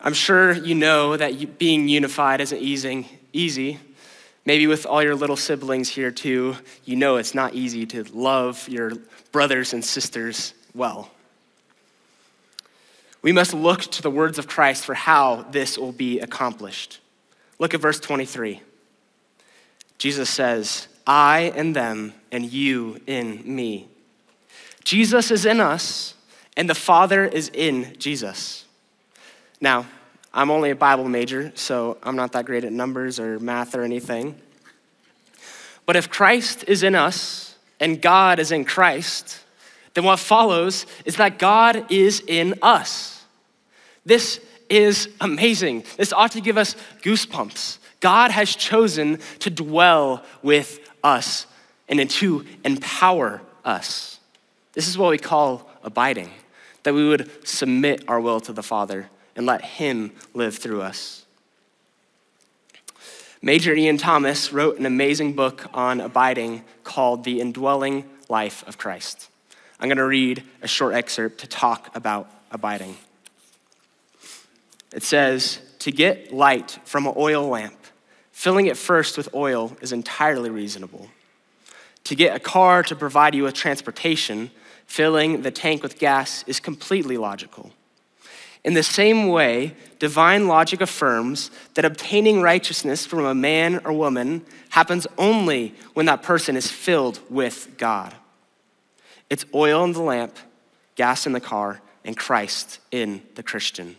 I'm 0.00 0.14
sure 0.14 0.52
you 0.52 0.74
know 0.74 1.18
that 1.18 1.58
being 1.58 1.86
unified 1.86 2.40
isn't 2.40 2.62
easy. 3.34 3.78
Maybe 4.46 4.68
with 4.68 4.86
all 4.86 5.02
your 5.02 5.16
little 5.16 5.36
siblings 5.36 5.88
here 5.88 6.12
too, 6.12 6.56
you 6.84 6.94
know 6.94 7.16
it's 7.16 7.34
not 7.34 7.54
easy 7.54 7.84
to 7.86 8.04
love 8.04 8.68
your 8.68 8.92
brothers 9.32 9.72
and 9.72 9.84
sisters 9.84 10.54
well. 10.72 11.10
We 13.22 13.32
must 13.32 13.52
look 13.52 13.82
to 13.82 14.02
the 14.02 14.10
words 14.10 14.38
of 14.38 14.46
Christ 14.46 14.84
for 14.84 14.94
how 14.94 15.46
this 15.50 15.76
will 15.76 15.90
be 15.90 16.20
accomplished. 16.20 17.00
Look 17.58 17.74
at 17.74 17.80
verse 17.80 17.98
23. 17.98 18.62
Jesus 19.98 20.30
says, 20.30 20.86
I 21.08 21.52
and 21.56 21.74
them, 21.74 22.12
and 22.30 22.44
you 22.44 23.00
in 23.06 23.42
me. 23.44 23.88
Jesus 24.84 25.32
is 25.32 25.44
in 25.44 25.60
us, 25.60 26.14
and 26.56 26.70
the 26.70 26.74
Father 26.74 27.24
is 27.24 27.50
in 27.52 27.96
Jesus. 27.98 28.64
Now, 29.60 29.86
I'm 30.36 30.50
only 30.50 30.68
a 30.68 30.76
Bible 30.76 31.08
major, 31.08 31.50
so 31.54 31.96
I'm 32.02 32.14
not 32.14 32.32
that 32.32 32.44
great 32.44 32.62
at 32.62 32.70
numbers 32.70 33.18
or 33.18 33.38
math 33.38 33.74
or 33.74 33.82
anything. 33.82 34.38
But 35.86 35.96
if 35.96 36.10
Christ 36.10 36.64
is 36.68 36.82
in 36.82 36.94
us 36.94 37.56
and 37.80 38.02
God 38.02 38.38
is 38.38 38.52
in 38.52 38.66
Christ, 38.66 39.40
then 39.94 40.04
what 40.04 40.18
follows 40.18 40.84
is 41.06 41.16
that 41.16 41.38
God 41.38 41.90
is 41.90 42.22
in 42.26 42.58
us. 42.60 43.24
This 44.04 44.38
is 44.68 45.08
amazing. 45.22 45.84
This 45.96 46.12
ought 46.12 46.32
to 46.32 46.42
give 46.42 46.58
us 46.58 46.76
goosebumps. 47.00 47.78
God 48.00 48.30
has 48.30 48.54
chosen 48.54 49.20
to 49.38 49.48
dwell 49.48 50.22
with 50.42 50.80
us 51.02 51.46
and 51.88 52.10
to 52.10 52.44
empower 52.62 53.40
us. 53.64 54.20
This 54.74 54.86
is 54.86 54.98
what 54.98 55.12
we 55.12 55.18
call 55.18 55.66
abiding, 55.82 56.30
that 56.82 56.92
we 56.92 57.08
would 57.08 57.30
submit 57.48 58.04
our 58.06 58.20
will 58.20 58.40
to 58.40 58.52
the 58.52 58.62
Father 58.62 59.08
and 59.36 59.46
let 59.46 59.62
Him 59.62 60.12
live 60.34 60.56
through 60.56 60.82
us. 60.82 61.26
Major 63.42 63.74
Ian 63.74 63.98
Thomas 63.98 64.52
wrote 64.52 64.78
an 64.78 64.86
amazing 64.86 65.34
book 65.34 65.66
on 65.72 66.00
abiding 66.00 66.64
called 66.82 67.22
The 67.22 67.40
Indwelling 67.40 68.04
Life 68.28 68.66
of 68.66 68.78
Christ. 68.78 69.28
I'm 69.78 69.88
going 69.88 69.98
to 69.98 70.04
read 70.04 70.42
a 70.62 70.66
short 70.68 70.94
excerpt 70.94 71.38
to 71.40 71.46
talk 71.46 71.94
about 71.94 72.30
abiding. 72.50 72.96
It 74.92 75.02
says, 75.02 75.60
To 75.80 75.92
get 75.92 76.32
light 76.32 76.78
from 76.84 77.06
an 77.06 77.12
oil 77.16 77.46
lamp, 77.46 77.76
filling 78.32 78.66
it 78.66 78.76
first 78.76 79.18
with 79.18 79.28
oil 79.34 79.76
is 79.80 79.92
entirely 79.92 80.50
reasonable. 80.50 81.08
To 82.04 82.14
get 82.14 82.34
a 82.34 82.40
car 82.40 82.82
to 82.84 82.96
provide 82.96 83.34
you 83.34 83.42
with 83.42 83.54
transportation, 83.54 84.50
filling 84.86 85.42
the 85.42 85.50
tank 85.50 85.82
with 85.82 85.98
gas 85.98 86.42
is 86.46 86.58
completely 86.58 87.18
logical. 87.18 87.72
In 88.66 88.74
the 88.74 88.82
same 88.82 89.28
way, 89.28 89.76
divine 90.00 90.48
logic 90.48 90.80
affirms 90.80 91.52
that 91.74 91.84
obtaining 91.84 92.42
righteousness 92.42 93.06
from 93.06 93.24
a 93.24 93.32
man 93.32 93.80
or 93.84 93.92
woman 93.92 94.44
happens 94.70 95.06
only 95.16 95.72
when 95.94 96.06
that 96.06 96.24
person 96.24 96.56
is 96.56 96.68
filled 96.68 97.20
with 97.30 97.76
God. 97.78 98.12
It's 99.30 99.44
oil 99.54 99.84
in 99.84 99.92
the 99.92 100.02
lamp, 100.02 100.36
gas 100.96 101.28
in 101.28 101.32
the 101.32 101.40
car, 101.40 101.80
and 102.04 102.16
Christ 102.16 102.80
in 102.90 103.22
the 103.36 103.42
Christian. 103.44 103.94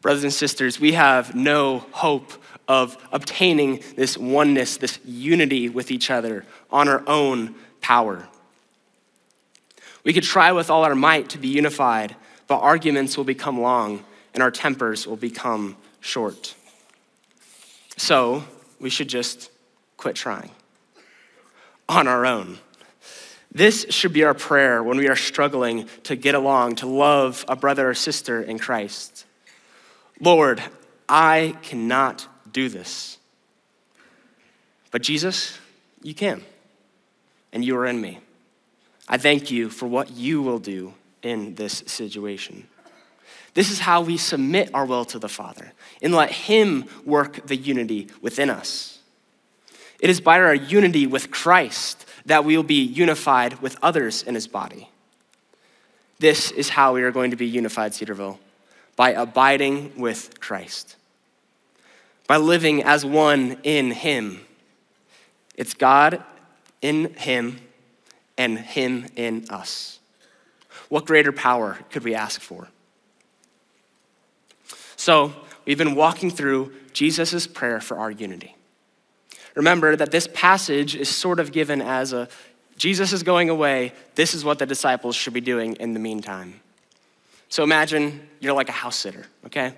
Brothers 0.00 0.24
and 0.24 0.32
sisters, 0.32 0.80
we 0.80 0.92
have 0.92 1.34
no 1.34 1.80
hope 1.90 2.32
of 2.66 2.96
obtaining 3.12 3.82
this 3.94 4.16
oneness, 4.16 4.78
this 4.78 4.98
unity 5.04 5.68
with 5.68 5.90
each 5.90 6.10
other 6.10 6.46
on 6.70 6.88
our 6.88 7.06
own 7.06 7.56
power. 7.82 8.26
We 10.02 10.14
could 10.14 10.24
try 10.24 10.52
with 10.52 10.70
all 10.70 10.84
our 10.84 10.94
might 10.94 11.28
to 11.30 11.38
be 11.38 11.48
unified, 11.48 12.16
but 12.46 12.58
arguments 12.58 13.16
will 13.16 13.24
become 13.24 13.60
long 13.60 14.04
and 14.34 14.42
our 14.42 14.50
tempers 14.50 15.06
will 15.06 15.16
become 15.16 15.76
short. 16.00 16.54
So 17.96 18.44
we 18.80 18.90
should 18.90 19.08
just 19.08 19.50
quit 19.96 20.16
trying 20.16 20.50
on 21.88 22.08
our 22.08 22.26
own. 22.26 22.58
This 23.54 23.86
should 23.90 24.12
be 24.14 24.24
our 24.24 24.34
prayer 24.34 24.82
when 24.82 24.96
we 24.96 25.08
are 25.08 25.16
struggling 25.16 25.88
to 26.04 26.16
get 26.16 26.34
along, 26.34 26.76
to 26.76 26.86
love 26.86 27.44
a 27.48 27.54
brother 27.54 27.90
or 27.90 27.94
sister 27.94 28.40
in 28.40 28.58
Christ. 28.58 29.26
Lord, 30.20 30.62
I 31.08 31.56
cannot 31.62 32.26
do 32.50 32.70
this. 32.70 33.18
But 34.90 35.02
Jesus, 35.02 35.58
you 36.02 36.14
can, 36.14 36.42
and 37.52 37.64
you 37.64 37.76
are 37.76 37.86
in 37.86 38.00
me. 38.00 38.20
I 39.08 39.18
thank 39.18 39.50
you 39.50 39.68
for 39.68 39.86
what 39.86 40.10
you 40.10 40.40
will 40.40 40.58
do 40.58 40.94
in 41.22 41.54
this 41.54 41.82
situation. 41.86 42.66
This 43.54 43.70
is 43.70 43.80
how 43.80 44.00
we 44.00 44.16
submit 44.16 44.70
our 44.72 44.86
will 44.86 45.04
to 45.06 45.18
the 45.18 45.28
Father 45.28 45.72
and 46.00 46.14
let 46.14 46.30
Him 46.30 46.86
work 47.04 47.46
the 47.46 47.56
unity 47.56 48.08
within 48.20 48.50
us. 48.50 48.98
It 50.00 50.10
is 50.10 50.20
by 50.20 50.40
our 50.40 50.54
unity 50.54 51.06
with 51.06 51.30
Christ 51.30 52.06
that 52.26 52.44
we 52.44 52.56
will 52.56 52.64
be 52.64 52.82
unified 52.82 53.60
with 53.60 53.76
others 53.82 54.22
in 54.22 54.34
His 54.34 54.48
body. 54.48 54.88
This 56.18 56.50
is 56.50 56.70
how 56.70 56.94
we 56.94 57.02
are 57.02 57.10
going 57.10 57.30
to 57.30 57.36
be 57.36 57.46
unified, 57.46 57.94
Cedarville 57.94 58.38
by 58.96 59.10
abiding 59.10 59.92
with 59.96 60.40
Christ, 60.40 60.96
by 62.26 62.36
living 62.36 62.82
as 62.82 63.04
one 63.04 63.58
in 63.62 63.90
Him. 63.90 64.40
It's 65.56 65.74
God 65.74 66.22
in 66.80 67.14
Him 67.14 67.60
and 68.36 68.58
Him 68.58 69.06
in 69.16 69.46
us. 69.50 69.98
What 70.92 71.06
greater 71.06 71.32
power 71.32 71.78
could 71.88 72.04
we 72.04 72.14
ask 72.14 72.38
for? 72.38 72.68
So, 74.96 75.32
we've 75.64 75.78
been 75.78 75.94
walking 75.94 76.30
through 76.30 76.74
Jesus' 76.92 77.46
prayer 77.46 77.80
for 77.80 77.96
our 77.96 78.10
unity. 78.10 78.54
Remember 79.54 79.96
that 79.96 80.10
this 80.10 80.28
passage 80.34 80.94
is 80.94 81.08
sort 81.08 81.40
of 81.40 81.50
given 81.50 81.80
as 81.80 82.12
a 82.12 82.28
Jesus 82.76 83.14
is 83.14 83.22
going 83.22 83.48
away, 83.48 83.94
this 84.16 84.34
is 84.34 84.44
what 84.44 84.58
the 84.58 84.66
disciples 84.66 85.16
should 85.16 85.32
be 85.32 85.40
doing 85.40 85.76
in 85.76 85.94
the 85.94 85.98
meantime. 85.98 86.60
So 87.48 87.62
imagine 87.62 88.28
you're 88.40 88.52
like 88.52 88.68
a 88.68 88.72
house 88.72 88.96
sitter, 88.96 89.24
okay? 89.46 89.72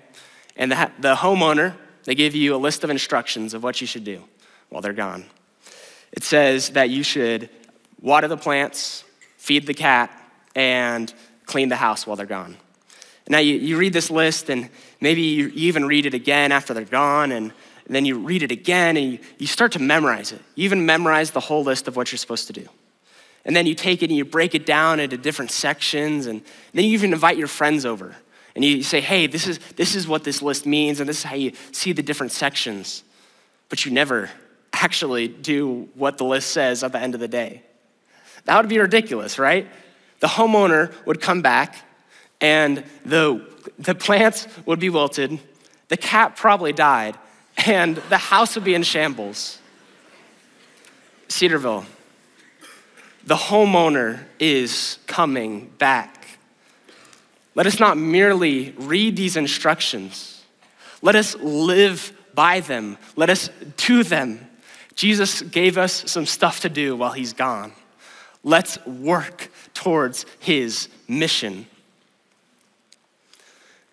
And 0.57 0.69
the, 0.69 0.91
the 0.99 1.15
homeowner, 1.15 1.75
they 2.03 2.15
give 2.15 2.35
you 2.35 2.53
a 2.55 2.57
list 2.57 2.83
of 2.83 2.89
instructions 2.89 3.53
of 3.53 3.63
what 3.63 3.79
you 3.79 3.87
should 3.87 4.03
do 4.03 4.21
while 4.67 4.81
they're 4.81 4.91
gone. 4.91 5.23
It 6.11 6.25
says 6.25 6.71
that 6.71 6.89
you 6.89 7.03
should 7.03 7.49
water 8.01 8.27
the 8.27 8.35
plants, 8.35 9.05
feed 9.37 9.65
the 9.65 9.73
cat, 9.73 10.11
and 10.55 11.13
clean 11.45 11.69
the 11.69 11.75
house 11.75 12.07
while 12.07 12.15
they're 12.15 12.25
gone. 12.25 12.57
Now, 13.27 13.39
you, 13.39 13.55
you 13.55 13.77
read 13.77 13.93
this 13.93 14.11
list, 14.11 14.49
and 14.49 14.69
maybe 15.01 15.21
you, 15.21 15.47
you 15.47 15.67
even 15.67 15.85
read 15.85 16.05
it 16.05 16.13
again 16.13 16.51
after 16.51 16.73
they're 16.73 16.83
gone, 16.85 17.31
and, 17.31 17.51
and 17.87 17.95
then 17.95 18.05
you 18.05 18.19
read 18.19 18.43
it 18.43 18.51
again, 18.51 18.97
and 18.97 19.13
you, 19.13 19.19
you 19.39 19.47
start 19.47 19.71
to 19.73 19.79
memorize 19.79 20.31
it. 20.31 20.41
You 20.53 20.65
even 20.65 20.85
memorize 20.85 21.31
the 21.31 21.39
whole 21.39 21.63
list 21.63 21.87
of 21.87 21.95
what 21.95 22.11
you're 22.11 22.19
supposed 22.19 22.47
to 22.47 22.53
do. 22.53 22.67
And 23.43 23.55
then 23.55 23.65
you 23.65 23.75
take 23.75 24.01
it 24.01 24.09
and 24.09 24.17
you 24.17 24.25
break 24.25 24.55
it 24.55 24.65
down 24.65 24.99
into 24.99 25.17
different 25.17 25.51
sections, 25.51 26.27
and 26.27 26.41
then 26.73 26.85
you 26.85 26.91
even 26.91 27.13
invite 27.13 27.37
your 27.37 27.47
friends 27.47 27.85
over. 27.85 28.15
And 28.55 28.63
you 28.63 28.83
say, 28.83 29.01
hey, 29.01 29.27
this 29.27 29.47
is, 29.47 29.59
this 29.75 29.95
is 29.95 30.07
what 30.07 30.23
this 30.23 30.41
list 30.41 30.65
means, 30.65 30.99
and 30.99 31.09
this 31.09 31.19
is 31.19 31.23
how 31.23 31.35
you 31.35 31.51
see 31.71 31.91
the 31.91 32.03
different 32.03 32.31
sections. 32.31 33.03
But 33.69 33.85
you 33.85 33.91
never 33.91 34.29
actually 34.73 35.27
do 35.27 35.89
what 35.95 36.17
the 36.17 36.25
list 36.25 36.51
says 36.51 36.83
at 36.83 36.91
the 36.91 36.99
end 36.99 37.15
of 37.15 37.19
the 37.19 37.27
day. 37.27 37.63
That 38.45 38.57
would 38.57 38.69
be 38.69 38.79
ridiculous, 38.79 39.39
right? 39.39 39.67
The 40.25 40.29
homeowner 40.29 40.91
would 41.05 41.21
come 41.21 41.43
back 41.43 41.75
and 42.41 42.83
the, 43.05 43.47
the 43.77 43.93
plants 43.93 44.47
would 44.65 44.79
be 44.79 44.89
wilted, 44.89 45.39
the 45.89 45.97
cat 45.97 46.35
probably 46.35 46.73
died, 46.73 47.15
and 47.67 47.97
the 48.09 48.17
house 48.17 48.55
would 48.55 48.63
be 48.63 48.73
in 48.73 48.81
shambles. 48.81 49.59
Cedarville, 51.27 51.85
the 53.27 53.35
homeowner 53.35 54.23
is 54.39 54.97
coming 55.05 55.71
back. 55.77 56.39
Let 57.53 57.67
us 57.67 57.79
not 57.79 57.95
merely 57.95 58.71
read 58.79 59.15
these 59.15 59.37
instructions, 59.37 60.43
let 61.03 61.15
us 61.15 61.35
live 61.35 62.11
by 62.33 62.61
them, 62.61 62.97
let 63.15 63.29
us 63.29 63.51
do 63.77 64.03
them. 64.03 64.39
Jesus 64.95 65.43
gave 65.43 65.77
us 65.77 66.11
some 66.11 66.25
stuff 66.25 66.61
to 66.61 66.69
do 66.69 66.95
while 66.95 67.11
he's 67.11 67.33
gone. 67.33 67.73
Let's 68.43 68.83
work 68.87 69.51
towards 69.75 70.25
his 70.39 70.89
mission. 71.07 71.67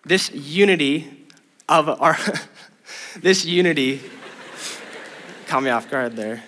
This 0.03 0.31
unity 0.31 1.25
of 1.69 1.87
our, 1.87 2.17
this 3.21 3.45
unity, 3.45 4.01
caught 5.45 5.61
me 5.61 5.69
off 5.69 5.91
guard 5.91 6.15
there. 6.15 6.43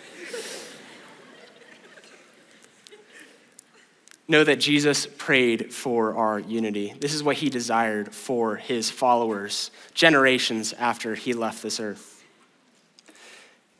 Know 4.27 4.43
that 4.43 4.59
Jesus 4.59 5.05
prayed 5.05 5.71
for 5.71 6.15
our 6.15 6.39
unity. 6.39 6.95
This 6.99 7.13
is 7.13 7.21
what 7.21 7.35
he 7.35 7.49
desired 7.49 8.11
for 8.13 8.55
his 8.55 8.89
followers 8.89 9.69
generations 9.93 10.73
after 10.73 11.13
he 11.13 11.33
left 11.33 11.61
this 11.61 11.79
earth. 11.79 12.23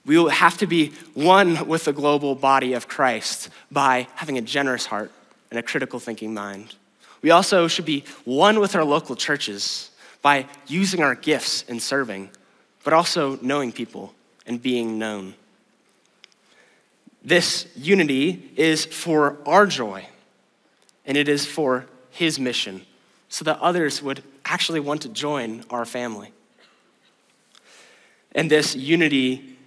We 0.06 0.20
will 0.20 0.30
have 0.30 0.60
to 0.60 0.68
be 0.68 0.90
one 1.16 1.68
with 1.68 1.86
the 1.86 1.94
global 1.94 2.36
body 2.36 2.74
of 2.74 2.88
Christ 2.88 3.50
by 3.72 4.08
having 4.14 4.38
a 4.38 4.42
generous 4.42 4.86
heart 4.86 5.12
and 5.50 5.60
a 5.60 5.64
critical 5.64 6.00
thinking 6.00 6.34
mind. 6.34 6.76
We 7.22 7.32
also 7.32 7.68
should 7.68 7.86
be 7.86 8.04
one 8.24 8.60
with 8.60 8.76
our 8.76 8.84
local 8.84 9.16
churches 9.16 9.92
by 10.22 10.48
using 10.68 11.02
our 11.02 11.16
gifts 11.16 11.64
in 11.64 11.80
serving, 11.80 12.30
but 12.84 12.94
also 12.94 13.38
knowing 13.42 13.72
people 13.72 14.14
and 14.46 14.62
being 14.62 15.00
known. 15.00 15.36
This 17.24 17.68
unity 17.76 18.52
is 18.56 18.86
for 18.86 19.38
our 19.48 19.66
joy, 19.66 20.08
and 21.06 21.18
it 21.18 21.28
is 21.28 21.46
for 21.46 21.88
His 22.12 22.40
mission, 22.40 22.86
so 23.30 23.44
that 23.46 23.60
others 23.60 24.04
would 24.04 24.24
actually 24.46 24.80
want 24.80 25.02
to 25.02 25.10
join 25.10 25.64
our 25.72 25.86
family. 25.86 26.32
And 28.34 28.52
this 28.52 28.76
unity 28.76 29.58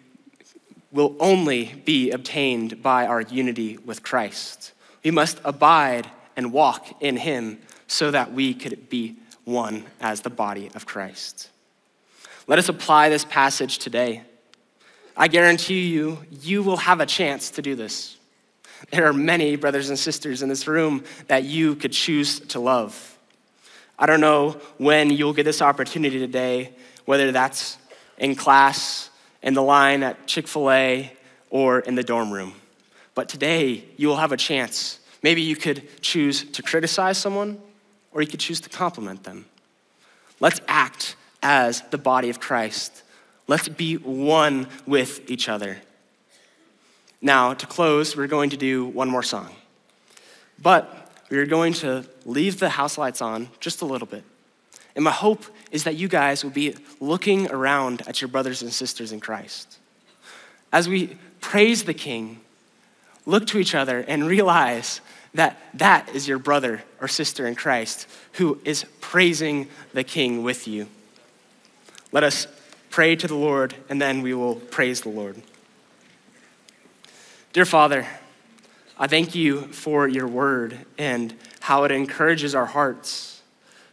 will 0.93 1.17
only 1.19 1.83
be 1.85 2.11
obtained 2.11 2.83
by 2.83 3.07
our 3.07 3.23
unity 3.23 3.79
with 3.79 4.03
Christ. 4.03 4.73
We 5.09 5.13
must 5.13 5.41
abide 5.43 6.07
and 6.37 6.53
walk 6.53 6.87
in 7.01 7.17
Him 7.17 7.61
so 7.87 8.11
that 8.11 8.35
we 8.35 8.53
could 8.53 8.91
be 8.91 9.17
one 9.45 9.87
as 10.03 10.21
the 10.21 10.29
body 10.29 10.71
of 10.75 10.85
Christ. 10.85 11.49
Let 12.47 12.59
us 12.59 12.69
apply 12.69 13.09
this 13.09 13.25
passage 13.25 13.79
today. 13.79 14.21
I 15.17 15.29
guarantee 15.29 15.89
you, 15.89 16.19
you 16.43 16.63
will 16.63 16.77
have 16.77 17.01
a 17.01 17.07
chance 17.07 17.49
to 17.53 17.63
do 17.63 17.75
this. 17.75 18.19
There 18.91 19.07
are 19.07 19.15
many 19.15 19.57
brothers 19.57 19.89
and 19.89 19.99
sisters 19.99 20.43
in 20.43 20.51
this 20.51 20.69
room 20.69 21.05
that 21.29 21.45
you 21.45 21.75
could 21.77 21.93
choose 21.93 22.41
to 22.41 22.61
love. 22.61 23.17
I 23.99 24.05
don't 24.05 24.21
know 24.21 24.61
when 24.77 25.09
you'll 25.09 25.33
get 25.33 25.45
this 25.45 25.63
opportunity 25.63 26.19
today, 26.19 26.75
whether 27.07 27.33
that's 27.33 27.79
in 28.19 28.35
class, 28.35 29.09
in 29.43 29.55
the 29.55 29.63
line 29.63 30.03
at 30.03 30.27
Chick 30.27 30.47
fil 30.47 30.71
A, 30.71 31.11
or 31.49 31.81
in 31.81 31.95
the 31.95 32.03
dorm 32.03 32.31
room. 32.31 32.53
But 33.19 33.29
today, 33.29 33.85
you 33.97 34.07
will 34.07 34.19
have 34.19 34.31
a 34.31 34.37
chance. 34.37 34.98
Maybe 35.23 35.43
you 35.43 35.57
could 35.57 36.01
choose 36.01 36.45
to 36.53 36.63
criticize 36.63 37.19
someone, 37.19 37.61
or 38.13 38.23
you 38.23 38.29
could 38.29 38.41
choose 38.41 38.61
to 38.61 38.69
compliment 38.69 39.25
them. 39.25 39.47
Let's 40.41 40.61
act 40.69 41.17
as 41.43 41.83
the 41.91 41.99
body 41.99 42.31
of 42.31 42.41
Christ. 42.41 43.03
Let's 43.47 43.69
be 43.69 43.97
one 43.97 44.69
with 44.87 45.31
each 45.31 45.49
other. 45.49 45.79
Now, 47.21 47.55
to 47.55 47.67
close, 47.67 48.17
we're 48.17 48.29
going 48.29 48.51
to 48.51 48.57
do 48.57 48.87
one 48.87 49.09
more 49.09 49.23
song. 49.23 49.51
But 50.61 51.13
we 51.31 51.39
are 51.39 51.47
going 51.47 51.73
to 51.75 52.05
leave 52.25 52.61
the 52.61 52.69
house 52.69 52.97
lights 52.97 53.21
on 53.21 53.49
just 53.61 53.83
a 53.83 53.85
little 53.85 54.07
bit. 54.07 54.25
And 54.95 55.05
my 55.05 55.11
hope 55.11 55.45
is 55.71 55.85
that 55.85 55.97
you 55.97 56.09
guys 56.09 56.43
will 56.43 56.51
be 56.51 56.75
looking 57.01 57.51
around 57.51 58.03
at 58.07 58.21
your 58.21 58.29
brothers 58.29 58.63
and 58.63 58.73
sisters 58.73 59.13
in 59.13 59.21
Christ. 59.21 59.79
As 60.73 60.89
we 60.89 61.17
praise 61.41 61.85
the 61.85 61.95
King, 61.95 62.41
look 63.27 63.47
to 63.49 63.59
each 63.59 63.75
other 63.75 64.05
and 64.09 64.27
realize 64.27 65.01
that 65.35 65.59
that 65.75 66.09
is 66.15 66.27
your 66.27 66.39
brother 66.39 66.83
or 67.01 67.09
sister 67.09 67.47
in 67.47 67.55
Christ 67.55 68.07
who 68.33 68.61
is 68.65 68.85
praising 69.01 69.69
the 69.93 70.05
King 70.05 70.43
with 70.43 70.67
you. 70.67 70.89
Let 72.13 72.25
us 72.25 72.47
pray 72.91 73.17
to 73.17 73.27
the 73.27 73.35
Lord 73.35 73.75
and 73.89 74.01
then 74.01 74.23
we 74.23 74.35
will 74.35 74.57
praise 74.57 75.03
the 75.03 75.11
Lord. 75.11 75.41
Dear 77.53 77.67
Father, 77.67 78.07
I 78.99 79.07
thank 79.07 79.35
you 79.35 79.63
for 79.63 80.09
your 80.09 80.27
word 80.27 80.79
and 80.97 81.35
how 81.61 81.85
it 81.85 81.91
encourages 81.91 82.55
our 82.55 82.67
hearts. 82.67 83.43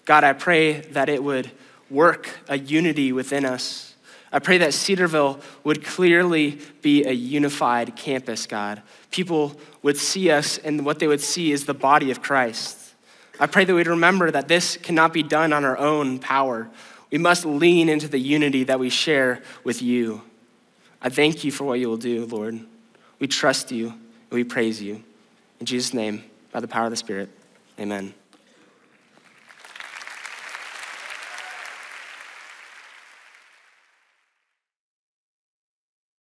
God, 0.06 0.24
I 0.24 0.34
pray 0.34 0.82
that 0.82 1.10
it 1.10 1.24
would 1.24 1.52
work 1.90 2.30
a 2.48 2.58
unity 2.58 3.12
within 3.12 3.46
us. 3.46 3.95
I 4.36 4.40
pray 4.40 4.58
that 4.58 4.74
Cedarville 4.74 5.40
would 5.64 5.86
clearly 5.86 6.60
be 6.82 7.06
a 7.06 7.14
unified 7.14 7.96
campus, 7.96 8.46
God. 8.46 8.82
People 9.10 9.58
would 9.82 9.96
see 9.96 10.30
us, 10.30 10.58
and 10.58 10.86
what 10.86 11.00
they 11.00 11.08
would 11.08 11.22
see 11.22 11.54
is 11.54 11.66
the 11.66 11.74
body 11.74 12.12
of 12.12 12.22
Christ. 12.22 12.78
I 13.40 13.48
pray 13.48 13.64
that 13.64 13.74
we'd 13.74 13.88
remember 13.88 14.30
that 14.30 14.50
this 14.50 14.76
cannot 14.76 15.14
be 15.14 15.24
done 15.24 15.54
on 15.54 15.64
our 15.64 15.78
own 15.78 16.20
power. 16.20 16.70
We 17.12 17.18
must 17.18 17.46
lean 17.46 17.88
into 17.88 18.10
the 18.10 18.18
unity 18.18 18.66
that 18.66 18.78
we 18.78 18.90
share 18.90 19.42
with 19.64 19.82
you. 19.82 20.22
I 21.02 21.08
thank 21.08 21.46
you 21.46 21.52
for 21.54 21.64
what 21.64 21.80
you 21.80 21.88
will 21.88 21.96
do, 21.96 22.26
Lord. 22.26 22.60
We 23.20 23.28
trust 23.28 23.72
you 23.72 23.88
and 23.88 24.32
we 24.32 24.44
praise 24.44 24.82
you. 24.82 25.02
In 25.62 25.66
Jesus' 25.66 25.94
name, 25.94 26.26
by 26.52 26.60
the 26.60 26.68
power 26.68 26.84
of 26.84 26.92
the 26.92 26.98
Spirit, 26.98 27.30
amen. 27.80 28.14